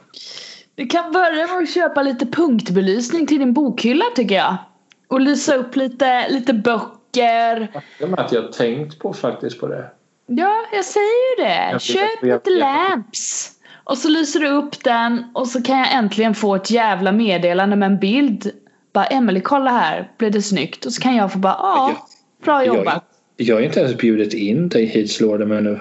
[0.75, 4.57] Du kan börja med att köpa lite punktbelysning till din bokhylla tycker jag.
[5.09, 7.69] Och lysa upp lite, lite böcker.
[8.01, 9.91] Är att jag tänkt på faktiskt på det.
[10.27, 11.71] Ja, jag säger ju det.
[11.73, 13.51] Jag Köp jag- lite jag- lamps.
[13.85, 17.77] Och så lyser du upp den och så kan jag äntligen få ett jävla meddelande
[17.77, 18.51] med en bild.
[18.93, 20.85] Bara Emily kolla här, blev det snyggt?
[20.87, 21.97] Och så kan jag få bara ja,
[22.45, 23.05] bra Jag, jobbat.
[23.37, 25.81] jag har inte ens bjudit in dig hit slår det mig nu.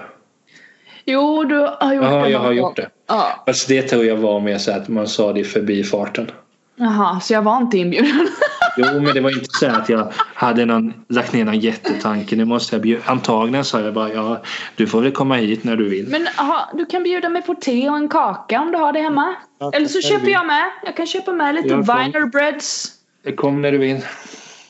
[1.06, 2.30] Jo, du har gjort Ja, det.
[2.30, 2.90] jag har gjort det.
[3.08, 3.44] Ja.
[3.46, 6.32] Fast det tror jag var mer så att man sa det i förbifarten.
[6.76, 8.28] Jaha, så jag var inte inbjuden.
[8.78, 12.36] Jo, men det var inte så att jag hade någon, lagt ner någon jättetanke.
[12.36, 13.02] Nu måste jag bjuda.
[13.06, 14.44] Antagligen sa jag bara ja,
[14.76, 16.08] du får väl komma hit när du vill.
[16.08, 19.00] Men aha, du kan bjuda mig på te och en kaka om du har det
[19.00, 19.36] hemma.
[19.60, 20.72] Ja, Eller så det köper jag med.
[20.86, 21.76] Jag kan köpa med lite.
[21.76, 22.92] Viner Breads.
[23.36, 24.02] Kom när du vill.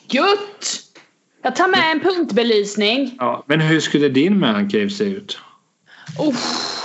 [0.08, 0.80] Gött!
[1.42, 3.16] Jag tar med en punktbelysning.
[3.18, 5.38] Ja, men hur skulle din mancave se ut?
[6.28, 6.83] Uff.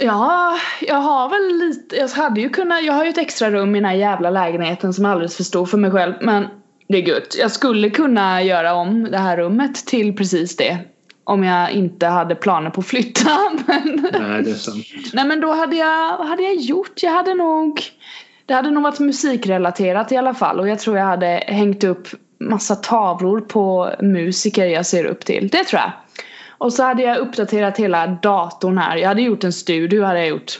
[0.00, 3.76] Ja, jag har väl lite, jag hade ju kunnat, jag har ju ett extra rum
[3.76, 6.46] i den här jävla lägenheten som är alldeles för stor för mig själv men
[6.88, 7.36] det är gött.
[7.38, 10.78] Jag skulle kunna göra om det här rummet till precis det.
[11.24, 13.30] Om jag inte hade planer på att flytta
[13.66, 14.84] men Nej, det är sant.
[15.12, 17.02] Nej men då hade jag, vad hade jag gjort?
[17.02, 17.80] Jag hade nog
[18.46, 22.08] Det hade nog varit musikrelaterat i alla fall och jag tror jag hade hängt upp
[22.40, 25.48] massa tavlor på musiker jag ser upp till.
[25.48, 25.92] Det tror jag.
[26.60, 28.96] Och så hade jag uppdaterat hela datorn här.
[28.96, 30.58] Jag hade gjort en studio hade jag gjort.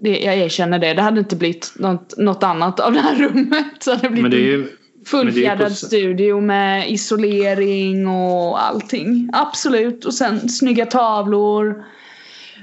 [0.00, 0.94] Det, jag erkänner det.
[0.94, 3.66] Det hade inte blivit något, något annat av det här rummet.
[3.80, 4.68] Så hade det blivit Men det är ju...
[5.06, 9.30] fullfjädrad på- studio med isolering och allting.
[9.32, 10.04] Absolut.
[10.04, 11.84] Och sen snygga tavlor.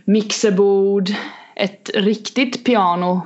[0.06, 1.10] Mixerbord.
[1.56, 3.22] Ett riktigt piano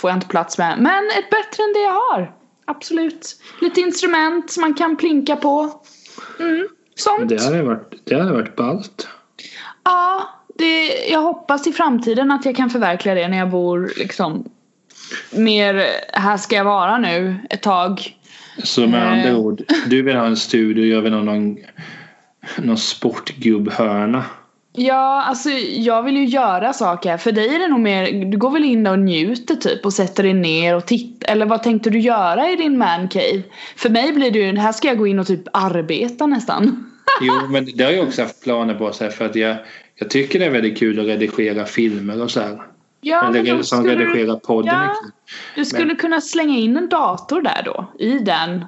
[0.00, 0.78] får jag inte plats med.
[0.78, 2.32] Men ett bättre än det jag har.
[2.66, 3.36] Absolut.
[3.60, 5.70] Lite instrument som man kan plinka på.
[6.40, 6.68] Mm.
[6.96, 7.28] Sånt.
[7.28, 9.08] Det hade varit, det hade varit ballt.
[9.84, 14.44] Ja, det, jag hoppas i framtiden att jag kan förverkliga det när jag bor liksom
[15.30, 18.16] mer här ska jag vara nu ett tag.
[18.62, 19.12] Så med Eh.
[19.12, 21.56] andra ord, du vill ha en studio, jag vill ha någon,
[22.58, 24.24] någon sportgubbhörna.
[24.72, 27.16] Ja, alltså jag vill ju göra saker.
[27.16, 30.22] För dig är det nog mer, du går väl in och njuter typ och sätter
[30.22, 31.15] dig ner och tittar.
[31.26, 33.42] Eller vad tänkte du göra i din mancave?
[33.76, 36.92] För mig blir det ju, här ska jag gå in och typ arbeta nästan.
[37.20, 39.56] Jo, men det har jag också haft planer på så här, för att jag,
[39.94, 42.62] jag tycker det är väldigt kul att redigera filmer och så här.
[43.00, 44.74] Ja, men Eller då som skulle du, podden.
[44.74, 44.94] Ja.
[45.54, 47.92] du skulle kunna slänga in en dator där då.
[47.98, 48.64] I den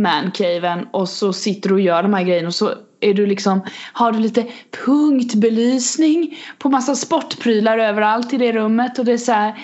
[0.00, 0.86] mancaven.
[0.90, 4.12] Och så sitter du och gör de här grejerna och så är du liksom, har
[4.12, 4.46] du lite
[4.84, 9.54] punktbelysning på massa sportprylar överallt i det rummet och det är så här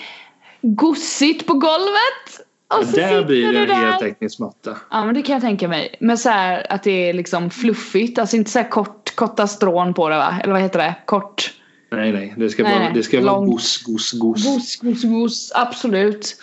[0.61, 2.45] gossigt på golvet.
[2.79, 4.77] Och så Där blir det en heltäckningsmatta.
[4.91, 5.95] Ja men det kan jag tänka mig.
[5.99, 10.09] Men så här att det är liksom fluffigt, alltså inte så kort, korta strån på
[10.09, 10.39] det va?
[10.43, 10.95] Eller vad heter det?
[11.05, 11.53] Kort.
[11.91, 12.33] Nej, nej.
[12.37, 13.45] Det ska Nej, vara, det ska vara Lång.
[13.49, 14.45] gos, gos, gos.
[14.45, 15.51] Gos, gos, gos.
[15.55, 16.35] Absolut.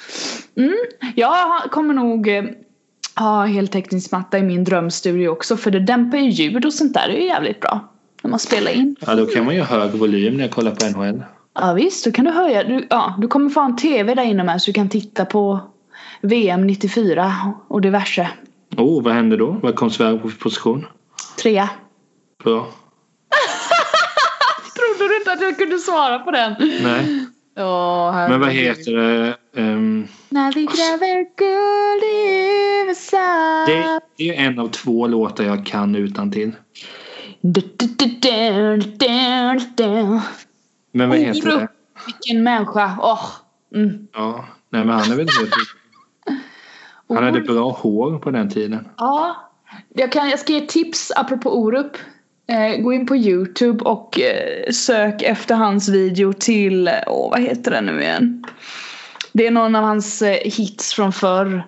[0.57, 0.75] Mm.
[1.15, 2.45] Jag kommer nog eh,
[3.17, 7.09] ha heltäckningsmatta i min drömstudio också för det dämpar ju ljud och sånt där.
[7.09, 7.93] Det är ju jävligt bra.
[8.23, 8.97] När man spelar in.
[9.01, 11.23] Ja, då kan man ju ha hög volym när jag kollar på NHL.
[11.61, 12.65] Ja visst, då kan du höja.
[12.65, 15.61] Du, ja, du kommer få en TV där inne med så du kan titta på
[16.21, 17.33] VM 94
[17.69, 18.29] och diverse.
[18.77, 19.57] Oh, vad hände då?
[19.63, 20.87] Vad kom Sverige på för position?
[21.43, 21.69] Trea.
[22.45, 22.67] Bra.
[24.77, 26.55] Trodde du inte att jag kunde svara på den?
[26.83, 27.27] Nej.
[27.59, 29.37] Ja, Men vad heter det?
[29.57, 33.65] Ehm, När vi gräver guld i USA.
[33.67, 36.53] det, det är en av två låtar jag kan utan till.
[37.41, 37.87] Du, du,
[39.77, 40.21] du.
[40.97, 41.69] Men vad heter det?
[42.07, 42.99] Vilken människa.
[43.01, 43.29] Åh.
[43.75, 44.09] Mm.
[44.13, 45.55] Ja, nej men han är väl helt...
[47.09, 48.89] Han hade bra hår på den tiden.
[48.97, 49.37] Ja.
[49.95, 51.97] Jag, kan, jag ska ge tips apropå Orup.
[52.49, 57.71] Eh, gå in på Youtube och eh, sök efter hans video till, åh vad heter
[57.71, 58.45] den nu igen?
[59.33, 61.67] Det är någon av hans eh, hits från förr.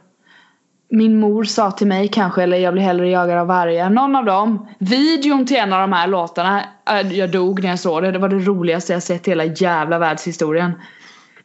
[0.91, 3.91] Min mor sa till mig kanske, eller jag blir hellre jagad av vargar.
[3.91, 4.69] Någon av dem.
[4.79, 6.63] Videon till en av de här låtarna.
[6.91, 8.11] eh, Jag dog när jag såg det.
[8.13, 10.73] Det var det roligaste jag sett i hela jävla världshistorien.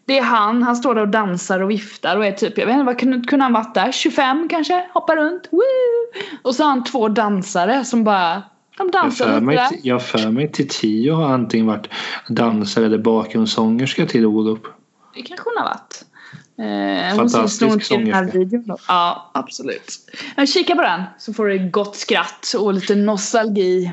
[0.06, 2.74] Det är han, han står där och dansar och viftar och är typ, jag vet
[2.74, 3.92] inte vad kunde, kunde han varit där?
[3.92, 4.86] 25 kanske?
[4.94, 5.62] Hoppar runt, woo!
[6.42, 8.42] Och så har han två dansare som bara, de
[8.78, 9.68] Jag dansar för lite mig, där.
[9.68, 11.88] till- jag för mig till tio har antingen varit
[12.28, 14.64] dansare eller bakgrundssångerska till Orup.
[15.16, 16.06] Det kanske hon har varit.
[16.60, 18.78] Eh, hon Fantastisk nog i den här videon då.
[18.88, 20.00] Ja, absolut.
[20.36, 23.92] Men kika på den så får du ett gott skratt och lite nostalgi.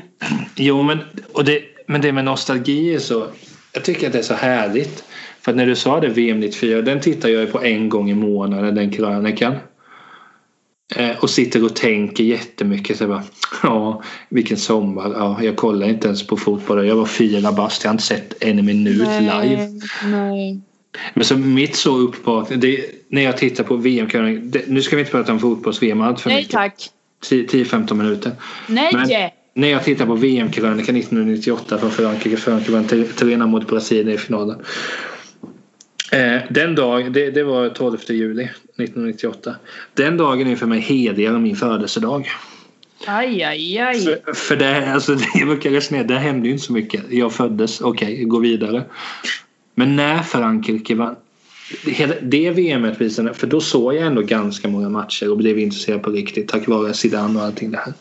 [0.55, 0.99] Jo, men,
[1.33, 3.27] och det, men det med nostalgi är så...
[3.73, 5.03] Jag tycker att det är så härligt.
[5.41, 8.09] För att när du sa det VM 94, den tittar jag ju på en gång
[8.09, 9.55] i månaden, den krönikan.
[10.95, 12.97] Eh, och sitter och tänker jättemycket.
[12.97, 13.23] Så jag bara,
[13.63, 15.11] ja, vilken sommar.
[15.13, 16.87] Ja, jag kollar inte ens på fotboll.
[16.87, 17.83] Jag var fyra bast.
[17.83, 19.69] Jag har inte sett en minut live.
[20.05, 20.61] Nej.
[21.13, 24.99] Men så mitt så uppvaknande, det när jag tittar på vm krönikan Nu ska vi
[24.99, 26.51] inte prata om fotbolls-VM allt för Nej mycket.
[26.51, 26.89] tack.
[27.29, 28.31] 10-15 minuter.
[28.67, 28.93] Nej!
[28.93, 32.37] Men- När jag tittar på VM-krönikan 1998 från Frankrike.
[32.37, 34.59] Frankrike vann 3 mot Brasilien i finalen.
[36.11, 39.55] Eh, den dag, det, det var 12 juli 1998.
[39.93, 42.29] Den dagen är för mig heligare än min födelsedag.
[43.05, 43.99] Aj, aj, aj.
[43.99, 47.03] För, för det, alltså, jag brukar resonera, det hände ju inte så mycket.
[47.09, 48.83] Jag föddes, okej, gå vidare.
[49.75, 51.15] Men när Frankrike vann
[52.21, 56.09] det VMet visade, för då såg jag ändå ganska många matcher och blev intresserad på
[56.09, 57.93] riktigt tack vare Zidane och allting det här.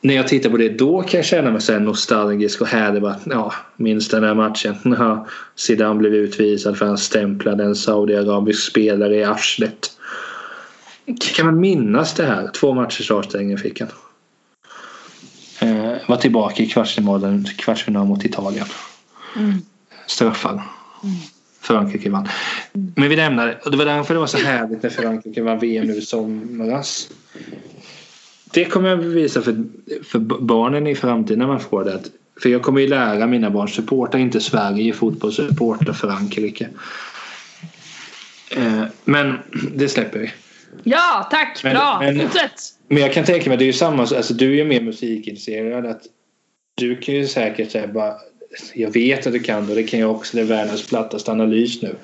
[0.00, 3.02] När jag tittar på det då kan jag känna mig så här nostalgisk och härlig.
[3.02, 4.74] Bara, ja, minns den här matchen?
[4.98, 9.90] Ja, Zidane blev utvisad för han stämplade en saudiarabisk spelare i arslet.
[11.36, 12.50] Kan man minnas det här?
[12.54, 13.88] Två matchers avstängning fick han.
[15.60, 18.66] Eh, var tillbaka i kvartsfinalen, kvartsfinal mot Italien.
[19.36, 19.60] Mm.
[20.08, 20.62] Straffar.
[21.60, 22.28] Frankrike vann.
[22.72, 23.58] Men vi lämnar det.
[23.64, 27.08] Och det var därför det var så härligt när Frankrike vann VM nu i somras.
[28.52, 29.64] Det kommer jag bevisa för,
[30.04, 31.94] för barnen i framtiden när man får det.
[31.94, 32.10] att-
[32.42, 36.68] För jag kommer ju lära mina barn supporta inte Sverige i fotboll, supporta Frankrike.
[38.56, 39.38] Eh, men
[39.74, 40.32] det släpper vi.
[40.84, 41.60] Ja, tack!
[41.64, 41.98] Men- Bra!
[42.00, 42.52] men- Fortsätt!
[42.88, 45.86] Men jag kan tänka mig, det är ju samma, alltså du är ju mer musikintresserad.
[45.86, 46.02] Att
[46.74, 48.14] du kan ju säkert säga bara,
[48.74, 51.32] jag vet att du kan det och det kan jag också, det är världens plattaste
[51.32, 51.94] analys nu.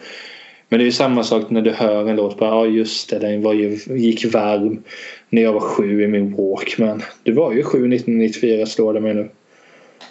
[0.68, 3.18] Men det är ju samma sak när du hör en låt, bara, ja just det,
[3.18, 4.82] den var ju, gick varm
[5.28, 7.03] när jag var sju i min Walkman.
[7.22, 9.30] Du var ju sju 1994 slår det mig nu.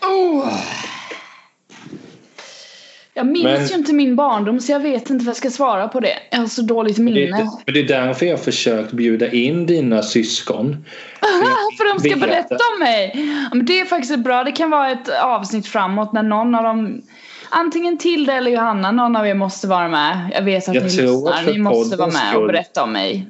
[0.02, 0.93] Oh.
[3.14, 5.88] Jag minns Men- ju inte min barndom så jag vet inte vad jag ska svara
[5.88, 6.14] på det.
[6.32, 7.20] Jag har så dåligt det, minne.
[7.38, 10.86] är- men det är därför jag har försökt bjuda in dina syskon.
[11.78, 12.60] För de ska vet berätta det.
[12.74, 13.12] om mig!
[13.52, 14.44] Ja, men det är faktiskt bra.
[14.44, 17.02] Det kan vara ett avsnitt framåt när någon av dem
[17.56, 20.32] Antingen Tilde eller Johanna, någon av er måste vara med.
[20.34, 21.52] Jag vet att Jag ni lyssnar.
[21.52, 23.28] Ni måste vara med och berätta om mig.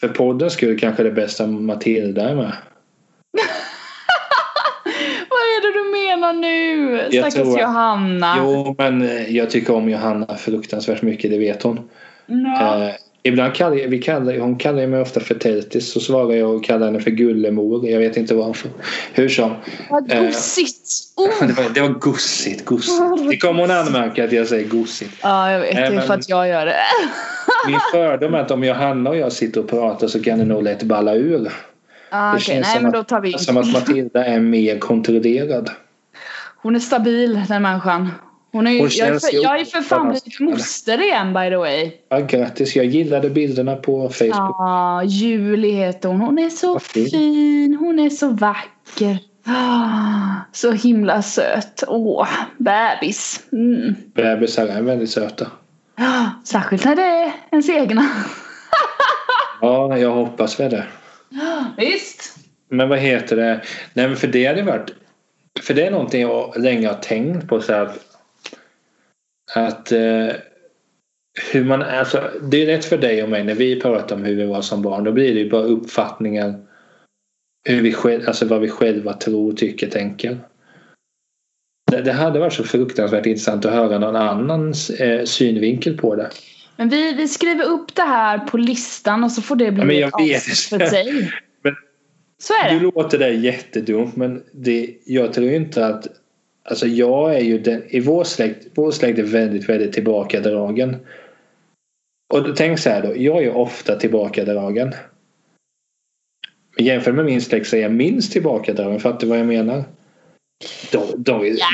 [0.00, 2.52] För poddens skull kanske det bästa Matilda är med.
[6.32, 6.92] Menar nu?
[7.10, 8.34] Jag Stackars tror Johanna.
[8.38, 11.80] Jo, men eh, jag tycker om Johanna fruktansvärt mycket, det vet hon.
[12.26, 12.84] Ja.
[12.84, 12.90] Eh,
[13.22, 16.64] ibland kallar, jag- vi kallar, hon kallar mig ofta för Teltis så svarar jag och
[16.64, 17.88] kallar henne för Gullemor.
[17.88, 18.70] Jag vet inte varför.
[19.12, 19.54] Hur som.
[19.90, 20.20] Vad eh!
[20.20, 20.28] Oh.
[21.46, 23.30] Det var, det var gossigt, gossigt.
[23.30, 25.10] Det kommer hon anmärka att jag säger gossigt.
[25.22, 25.76] Ja, jag vet.
[25.76, 26.76] Det är för att jag gör det.
[27.66, 30.62] Min fördom är att om Johanna och jag sitter och pratar så kan det nog
[30.62, 31.52] lätt balla ur.
[32.10, 35.70] Ah, Det Okej, känns nej som att- Som att Matilda är mer kontrollerad.
[36.62, 38.10] Hon är stabil den människan.
[38.52, 41.56] Hon är, Hon jag, är för, jag är för fan blivit moster igen by the
[41.56, 41.90] way.
[42.08, 44.34] Ja, grattis, jag gillade bilderna på Facebook.
[44.34, 46.20] Ja, Julie heter hon.
[46.20, 47.10] Hon är så fin.
[47.10, 47.76] fin.
[47.80, 49.18] Hon är så vacker.
[49.46, 51.84] Ah, Så himla söt.
[51.88, 52.28] Åh,
[52.58, 53.40] bebis.
[53.52, 53.94] Mm.
[54.14, 55.46] Bebisar är väldigt söta.
[55.96, 58.08] Ah, Särskilt när det är ens egna.
[59.60, 60.84] Ja, jag hoppas väl det.
[61.76, 62.36] Visst.
[62.70, 63.60] Men vad heter det?
[63.94, 64.90] Nej men för det hade varit
[65.62, 67.90] För det är någonting jag länge har tänkt på så här,
[69.54, 70.28] Att eh,
[71.52, 74.34] hur man, alltså, Det är rätt för dig och mig när vi pratar om hur
[74.34, 75.04] vi var som barn.
[75.04, 76.54] Då blir det ju bara uppfattningar
[77.64, 80.38] hur vi själv, alltså vad vi själva tror, tycker, tänker.
[81.90, 86.30] Det, det hade varit så fruktansvärt intressant att höra någon annans eh, synvinkel på det.
[86.76, 90.08] Men vi, vi skriver upp det här på listan och så får det bli Ja,
[90.08, 91.32] ett avsnitt för sig.
[92.38, 92.84] Men Så är Du det.
[92.94, 96.06] låter det jättedumt men det, jag tror inte att
[96.70, 100.96] Alltså jag är ju den, i vår släkt, vår släkt är väldigt, väldigt tillbakadragen.
[102.34, 104.94] Och tänk så här då, jag är ofta tillbakadragen.
[106.76, 109.84] Men jämfört med min släkt så är jag minst tillbakadragen, fattar du vad jag menar?
[110.92, 111.66] De, de, vi, Ja!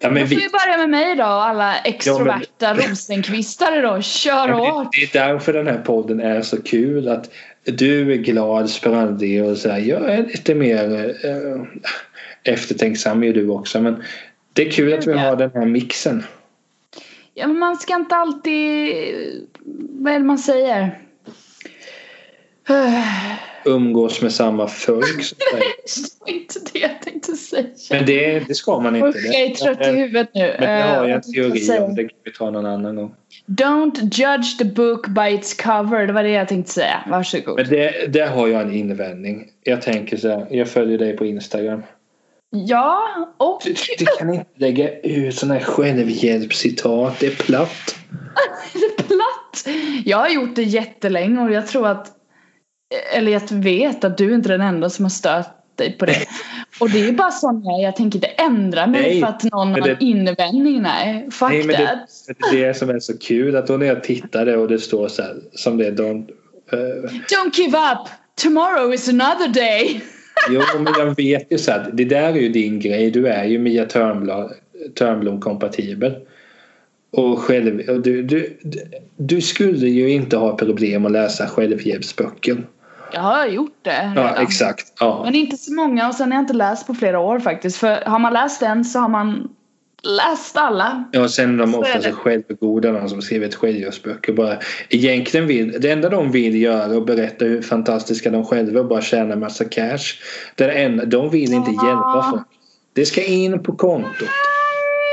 [0.00, 4.00] ja, Då men får vi, vi börja med mig då, alla extroverta rosenkvistare då.
[4.02, 4.88] Kör Ja, men hårt!
[4.92, 7.08] det, det är därför den här podden är så kul.
[7.08, 7.30] Att
[7.66, 9.78] du är glad, sprallig och så här.
[9.78, 11.62] Jag är lite mer eh,
[12.52, 13.80] eftertänksam är du också.
[13.80, 14.02] Men
[14.52, 16.22] det är kul att vi har den här mixen.
[17.34, 18.94] Ja, men man ska inte alltid...
[19.88, 20.98] Vad är det man säger?
[23.64, 25.22] Umgås med samma folk.
[25.24, 25.58] Så att säga.
[25.58, 27.66] Det var inte det jag tänkte säga.
[27.90, 29.18] Men det, det ska man inte.
[29.18, 30.56] Usch, jag är trött i huvudet nu.
[30.58, 31.22] men det har Eh, jag en jag
[31.54, 31.94] teori om.
[31.94, 33.14] Det kan vi ta någon annan gång.
[33.46, 36.06] Don't judge the book by its cover.
[36.06, 37.04] Det var det jag tänkte säga.
[37.10, 37.56] Varsågod.
[37.56, 39.48] Men det, där har jag en invändning.
[39.62, 40.46] Jag tänker så här.
[40.50, 41.82] Jag följer dig på Instagram.
[42.50, 43.02] Ja,
[43.36, 43.60] och...
[43.64, 47.20] Du, du kan inte lägga ut sådana här självhjälpscitat.
[47.20, 47.96] Det är platt.
[48.72, 49.76] Det är platt!
[50.04, 52.12] Jag har gjort det jättelänge och jag tror att
[53.12, 56.16] eller jag vet att du inte är den enda som har stört dig på det.
[56.80, 57.80] Och det är bara sån jag.
[57.80, 60.82] Jag tänker inte ändra mig Nej, för att någon har en invändning.
[60.82, 61.98] Nej, fuck Nej, men that.
[62.26, 64.78] det, det är det som är så kul att då när jag tittade och det
[64.78, 66.30] står så här som det är don't,
[66.72, 68.08] eh, Don't give up!
[68.42, 70.00] Tomorrow is another day!
[70.50, 73.10] Jo men jag vet ju så att det där är ju din grej.
[73.10, 74.50] Du är ju Mia Törnblom,
[74.94, 76.14] Törnblom kompatibel.
[77.12, 78.58] Och, själv, och du, du,
[79.16, 82.66] du skulle ju inte ha problem att läsa självhjälpsböcker.
[83.12, 84.42] Jag har gjort det Ja redan.
[84.42, 84.92] exakt.
[85.00, 85.22] Ja.
[85.24, 87.76] Men inte så många och sen har jag inte läst på flera år faktiskt.
[87.78, 89.48] För har man läst en så har man
[90.02, 91.04] läst alla.
[91.12, 94.32] Ja, och sen är de Så ofta så de som skrivit självhjälpsböcker.
[94.32, 98.80] Bara, egentligen vill, det enda de vill göra är att berätta hur fantastiska de själva
[98.80, 99.98] och bara tjäna massa cash.
[100.54, 101.86] Det enda, de vill inte Ja.
[101.88, 102.46] hjälpa folk.
[102.92, 104.12] Det ska in på kontot.
[104.20, 104.28] Nej,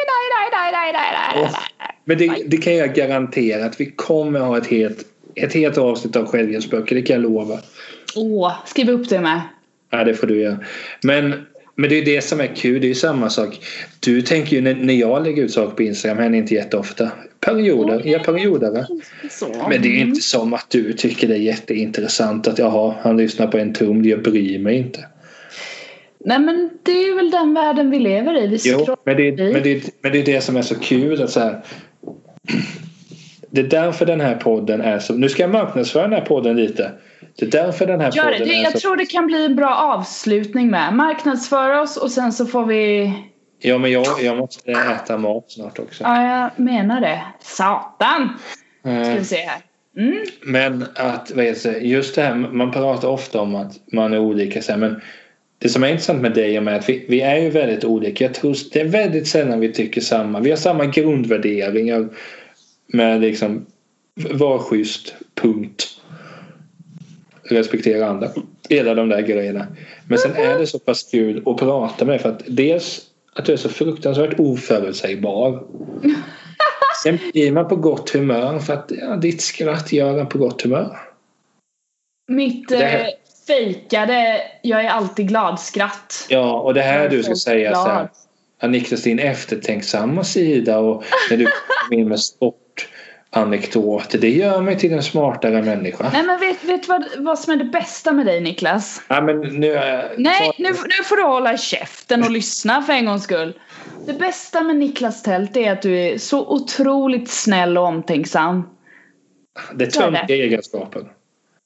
[0.08, 1.98] nej, nej, nej, nej, nej, nej.
[2.06, 4.98] Men det, det kan jag garantera att vi kommer ha ett helt,
[5.36, 6.96] ett helt avsnitt av självhjälpsböcker.
[6.96, 7.58] Det kan jag lova.
[8.16, 9.42] Åh, skriv upp det med.
[9.90, 10.58] Ja, det får du göra.
[11.04, 11.46] Men,
[11.76, 12.82] men det är det som är kul.
[12.82, 13.60] Det är ju samma sak.
[14.00, 17.12] Du tänker ju när, när jag lägger ut saker på Instagram händer inte jätteofta.
[17.40, 18.02] Perioder.
[18.06, 18.88] Ja, perioder.
[19.70, 23.48] Men det är inte som att du tycker det är jätteintressant att jaha, han lyssnar
[23.48, 24.06] på en tum.
[24.06, 25.06] Jag bryr mig inte.
[26.26, 28.48] Nej men det är väl den världen vi lever i.
[28.48, 31.22] Vi Jo, men det, men, det, men det är det som är så kul.
[31.22, 31.62] Att så här,
[33.50, 35.14] det är därför den här podden är så...
[35.14, 36.92] Nu ska jag marknadsföra den här podden lite.
[37.36, 38.46] Det är därför den här Gör podden det.
[38.46, 38.80] det är jag så...
[38.80, 40.94] tror det kan bli en bra avslutning med.
[40.94, 43.14] Marknadsföra oss och sen så får vi...
[43.60, 46.04] Ja, men jag, jag måste äta mat snart också.
[46.04, 46.24] Ja,
[46.58, 47.22] jag menar det.
[47.40, 48.30] Satan!
[48.82, 49.62] Ska Eh, vi se här.
[49.98, 50.24] Mm.
[50.42, 54.62] Men att, vad heter just det här, man pratar ofta om att man är olika
[54.62, 55.02] så här, men
[55.60, 57.84] det som är intressant med dig och mig är att vi, vi är ju väldigt
[57.86, 58.24] olika.
[58.24, 60.40] Jag tror det är väldigt sällan vi tycker samma.
[60.40, 62.10] Vi har samma grundvärderingar
[62.88, 63.66] med liksom
[64.16, 65.93] var schysst, punkt.
[67.44, 68.30] Respektera andra.
[68.70, 69.68] Hela de där grejerna.
[70.08, 73.02] Men sen är det så pass kul att prata med för att dels
[73.36, 75.64] att du är så fruktansvärt oförutsägbar.
[77.04, 80.62] Sen blir man på gott humör för att ja, ditt skratt gör en på gott
[80.62, 80.98] humör.
[82.28, 83.06] Mitt här- eh,
[83.48, 86.26] fejkade jag är alltid glad skratt.
[86.30, 88.10] Ja, och det här du ska säga så här.
[88.60, 88.72] glad.
[88.72, 91.48] Niklas, din eftertänksamma sida och när du
[91.90, 92.20] kommer in med
[93.34, 94.20] sportanekdoter.
[94.20, 96.10] Det gör mig till en smartare människa.
[96.14, 99.02] Nej men vet du vad, vad som är det bästa med dig Niklas?
[99.08, 100.14] Ja, men nu är.
[100.18, 103.54] Nej, nu, nu får du hålla käften och lyssna för en gångs skull.
[104.06, 108.70] Det bästa med Niklas Tält är att du är så otroligt snäll och omtänksam.
[109.74, 111.04] Det är töntiga egenskaper.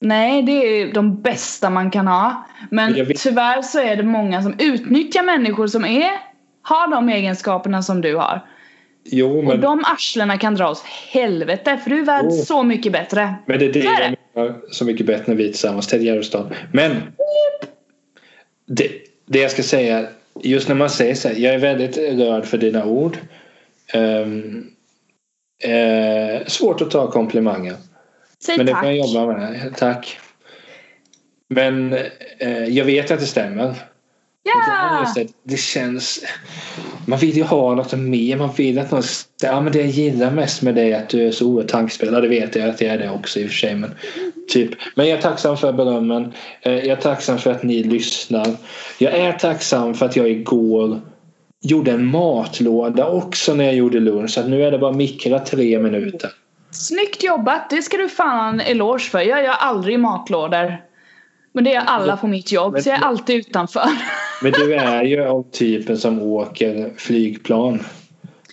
[0.00, 2.46] Nej, det är de bästa man kan ha.
[2.70, 6.10] Men tyvärr så är det många som utnyttjar människor som är,
[6.62, 8.42] har de egenskaperna som du har.
[9.10, 10.82] Jo, Och men, de arslena kan dra åt
[11.12, 12.30] helvete för du är värd Oh.
[12.30, 13.34] så mycket bättre.
[13.46, 14.16] men det är det Så är det.
[14.34, 15.86] jag menar så mycket bättre när vi är tillsammans.
[15.86, 16.54] Ted Gärdestad.
[16.72, 16.92] Men
[18.66, 18.88] det,
[19.26, 20.06] det jag ska säga.
[20.42, 21.34] Just när man säger så här.
[21.36, 23.16] Jag är väldigt rörd för dina ord.
[23.92, 24.66] Ehm,
[25.62, 27.74] eh, svårt att ta komplimanger.
[28.44, 28.82] Säg Men det tack.
[28.82, 29.74] kan jag jobba med.
[29.76, 30.18] Tack.
[31.48, 31.92] Men
[32.38, 33.74] eh, jag vet att det stämmer.
[35.00, 36.20] Just det, det känns...
[37.06, 38.36] Man vill ju ha något mer.
[38.36, 39.02] Man vill att någon...
[39.42, 42.22] Ja, men det jag gillar mest med dig är att du är så oerhört tankspelad.
[42.22, 43.74] Det vet jag att jag är det också i och för sig.
[43.74, 43.94] Men,
[44.48, 44.70] typ.
[44.94, 46.32] men jag är tacksam för berömmen.
[46.62, 48.46] Eh, Jag är tacksam för att ni lyssnar.
[48.98, 51.00] Jag är tacksam för att jag igår
[51.60, 54.30] gjorde en matlåda också när jag gjorde lunch.
[54.30, 56.30] Så nu är det bara mikra tre minuter.
[56.70, 59.20] Snyggt jobbat, det ska du fan en eloge för.
[59.20, 60.76] Jag gör aldrig matlådor.
[61.54, 63.82] Men det gör alla på mitt jobb, Men- så jag är alltid utanför.
[64.42, 67.84] Men du är ju av typen som åker flygplan.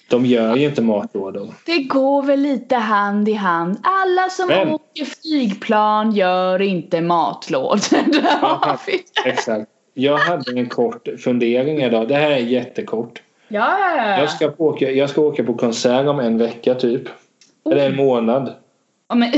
[0.07, 1.53] De gör ju inte matlådor.
[1.65, 3.77] Det går väl lite hand i hand.
[3.83, 7.79] Alla som Men- åker flygplan gör inte matlådor.
[9.25, 9.69] Exakt.
[9.93, 12.07] Jag hade en kort fundering idag.
[12.07, 13.21] Det här är jättekort.
[13.47, 14.19] Ja, ja, ja.
[14.19, 17.01] Jag ska, åka, jag ska åka på konsert om en vecka typ.
[17.71, 18.53] Eller en månad.
[19.09, 19.29] Ja, men...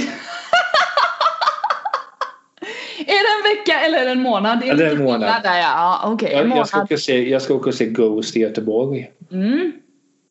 [2.99, 3.43] är det en
[3.77, 4.63] vecka eller en månad?
[4.63, 5.43] Är en månad.
[5.43, 8.39] Där, ja, en Jag, jag, ska åka se, jag ska åka och se Ghost i
[8.39, 9.11] Göteborg.
[9.31, 9.71] Mm.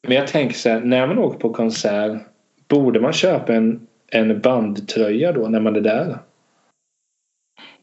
[0.09, 2.23] Men jag tänker så här, när man åker på konsert
[2.69, 6.19] borde man köpa en, en bandtröja då när man är där?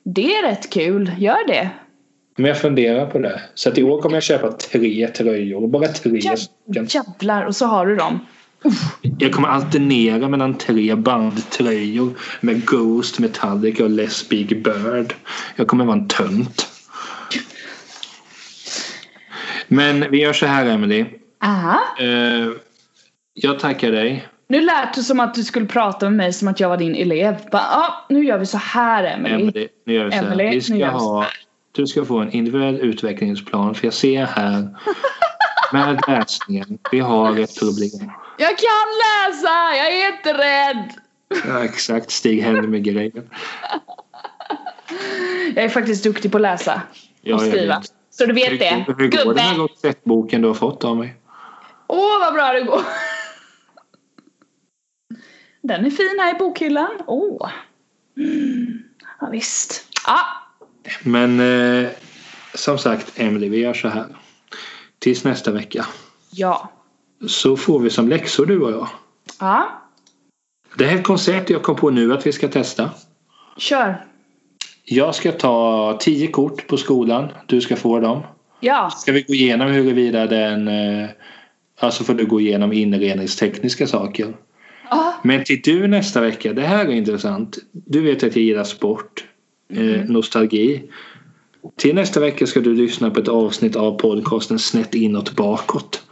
[0.04, 1.12] Det är rätt kul.
[1.18, 1.70] Gör det.
[2.36, 3.42] Men jag funderar på det.
[3.54, 5.68] Så att i år kommer jag köpa tre tröjor.
[5.68, 6.88] Bara tre stycken.
[6.90, 8.20] Jävlar, och så har du dem.
[9.18, 15.14] Jag kommer alternera mellan tre bandtröjor med Ghost, Metallica och Les Big Bird.
[15.56, 16.68] Jag kommer vara en tönt.
[19.68, 21.06] Men vi gör så här Emily.
[21.44, 21.80] Aha.
[22.00, 22.50] Eh,
[23.34, 24.28] jag tackar dig.
[24.48, 26.96] Nu lät det som att du skulle prata med mig som att jag var din
[26.96, 27.36] elev.
[27.52, 29.34] Bara, ah, nu gör vi så här Emily.
[29.34, 30.26] Emily, nu gör vi så här.
[30.26, 31.26] Emily, Vi nu ska ha,
[31.72, 33.76] du ska få en individuell utvecklingsplan.
[33.76, 34.68] För jag ser här
[35.74, 36.80] med läsningen.
[36.92, 38.12] Vi har ett problem.
[38.38, 39.76] Jag kan läsa!
[39.78, 40.94] Jag är inte rädd!
[41.48, 42.12] Ja, exakt.
[42.12, 43.30] Stig Helmer-grejen.
[45.56, 46.82] Jag är faktiskt duktig på att läsa
[47.34, 47.80] och skriva.
[47.80, 47.94] vet.
[48.10, 48.86] Så du vet Hur, det.
[48.88, 49.42] hur går det med Gubbe!
[49.58, 51.16] Roxette-boken du har fått av mig?
[51.88, 52.82] Åh vad bra det går!
[55.62, 56.92] Den är fin här i bokhyllan.
[57.08, 57.50] Åh!
[58.18, 58.84] Mm.
[59.22, 59.88] Ja, visst.
[60.08, 60.20] Ja,
[61.04, 61.90] Men eh,
[62.54, 64.06] som sagt, Emily, vi gör så här.
[65.04, 65.86] Tills nästa vecka.
[66.32, 66.70] ja.
[67.28, 68.88] Så får vi som läxor du och jag.
[69.40, 69.82] Ja,
[70.78, 72.90] Det här är ett koncept jag kom på nu att vi ska testa.
[73.58, 74.06] kör.
[74.86, 77.30] Jag ska ta tio kort på skolan.
[77.48, 78.22] Du ska få dem.
[78.60, 80.68] Ja, Ska vi gå igenom huruvida den...
[80.68, 81.10] Eh,
[81.80, 84.34] alltså får du gå igenom inredningstekniska saker.
[84.90, 85.14] ja.
[85.24, 87.58] Men till du nästa vecka, det här är intressant.
[87.72, 89.24] Du vet att jag gillar sport,
[89.74, 90.84] eh, nostalgi.
[91.78, 96.04] Till nästa vecka ska du lyssna på ett avsnitt av podcasten Snett inåt bakåt.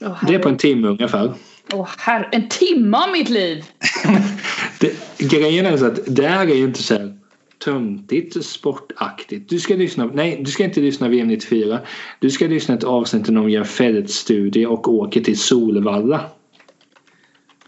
[0.00, 1.32] Åh, Det är på en timme ungefär.
[1.72, 2.28] Åh, herre.
[2.32, 3.64] En timme av mitt liv!
[4.80, 7.18] Det, grejen är så att det här är ju inte så här
[7.64, 9.48] töntigt sportaktigt.
[9.50, 11.80] Du ska lyssna, nej du ska inte lyssna VM 94.
[12.20, 16.20] Du ska lyssna ett avsnitt de gör fältstudie och åker till Solvalla.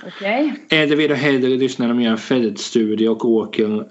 [0.07, 0.55] Okej.
[0.71, 3.87] Eller vill du hellre lyssna de gör en fältstudie och åker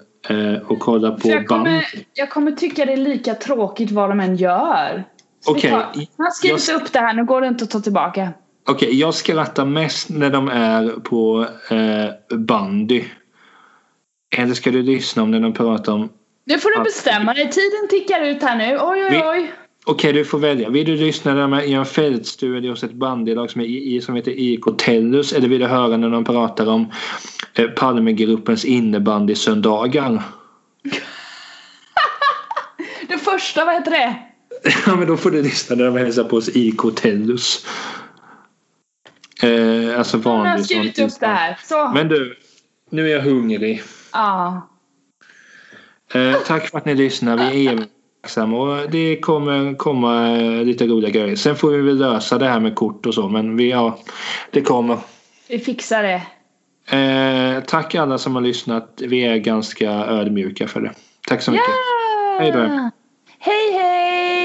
[0.66, 1.48] och kollar på jag, band?
[1.48, 5.04] kommer, jag kommer tycka det är lika tråkigt vad de än gör.
[5.46, 8.32] Okej, tar- Jag har skrivit upp det här, nu går det inte att ta tillbaka.
[8.68, 13.04] Okej, jag skrattar mest när de är på eh, bandy.
[14.36, 16.08] Eller ska du lyssna om när de pratar om...
[16.44, 18.78] Nu får du bestämma dig, tiden tickar ut här nu.
[18.80, 19.52] Oj oj oj.
[19.88, 20.70] Okej, du får välja.
[20.70, 21.34] Vill du lyssna
[21.66, 25.32] gör en fältstudie hos ett bandylag som, är i, i- som heter IK Tellus?
[25.32, 26.92] Eller vill du höra när de pratar om
[27.54, 30.22] eh, Palmegruppens innebandysöndagar?
[33.08, 34.16] Det första, vad heter det?
[34.86, 37.66] Ja, men då får du lyssna när de hälsar på oss IK Tellus.
[39.42, 41.58] Eh, alltså Nu har vanlig jag skrivit sån- upp det här.
[41.64, 41.88] Så.
[41.94, 42.36] Men du,
[42.90, 43.82] nu är jag hungrig.
[44.12, 44.68] Ja.
[46.14, 47.50] Eh, tack för att ni lyssnar.
[47.50, 47.78] Vi är
[48.22, 50.30] tacksamma och det kommer komma
[50.62, 51.36] lite roliga grejer.
[51.36, 53.98] Sen får vi väl lösa det här med kort och så men vi, ja,
[54.50, 54.98] det kommer.
[55.48, 56.22] Vi fixar det.
[56.96, 59.02] Eh, tack alla som har lyssnat.
[59.06, 60.92] Vi är ganska ödmjuka för det.
[61.28, 61.66] Tack så mycket.
[61.68, 62.38] Ja!
[62.40, 62.90] Hej då.
[63.38, 64.37] Hej hej!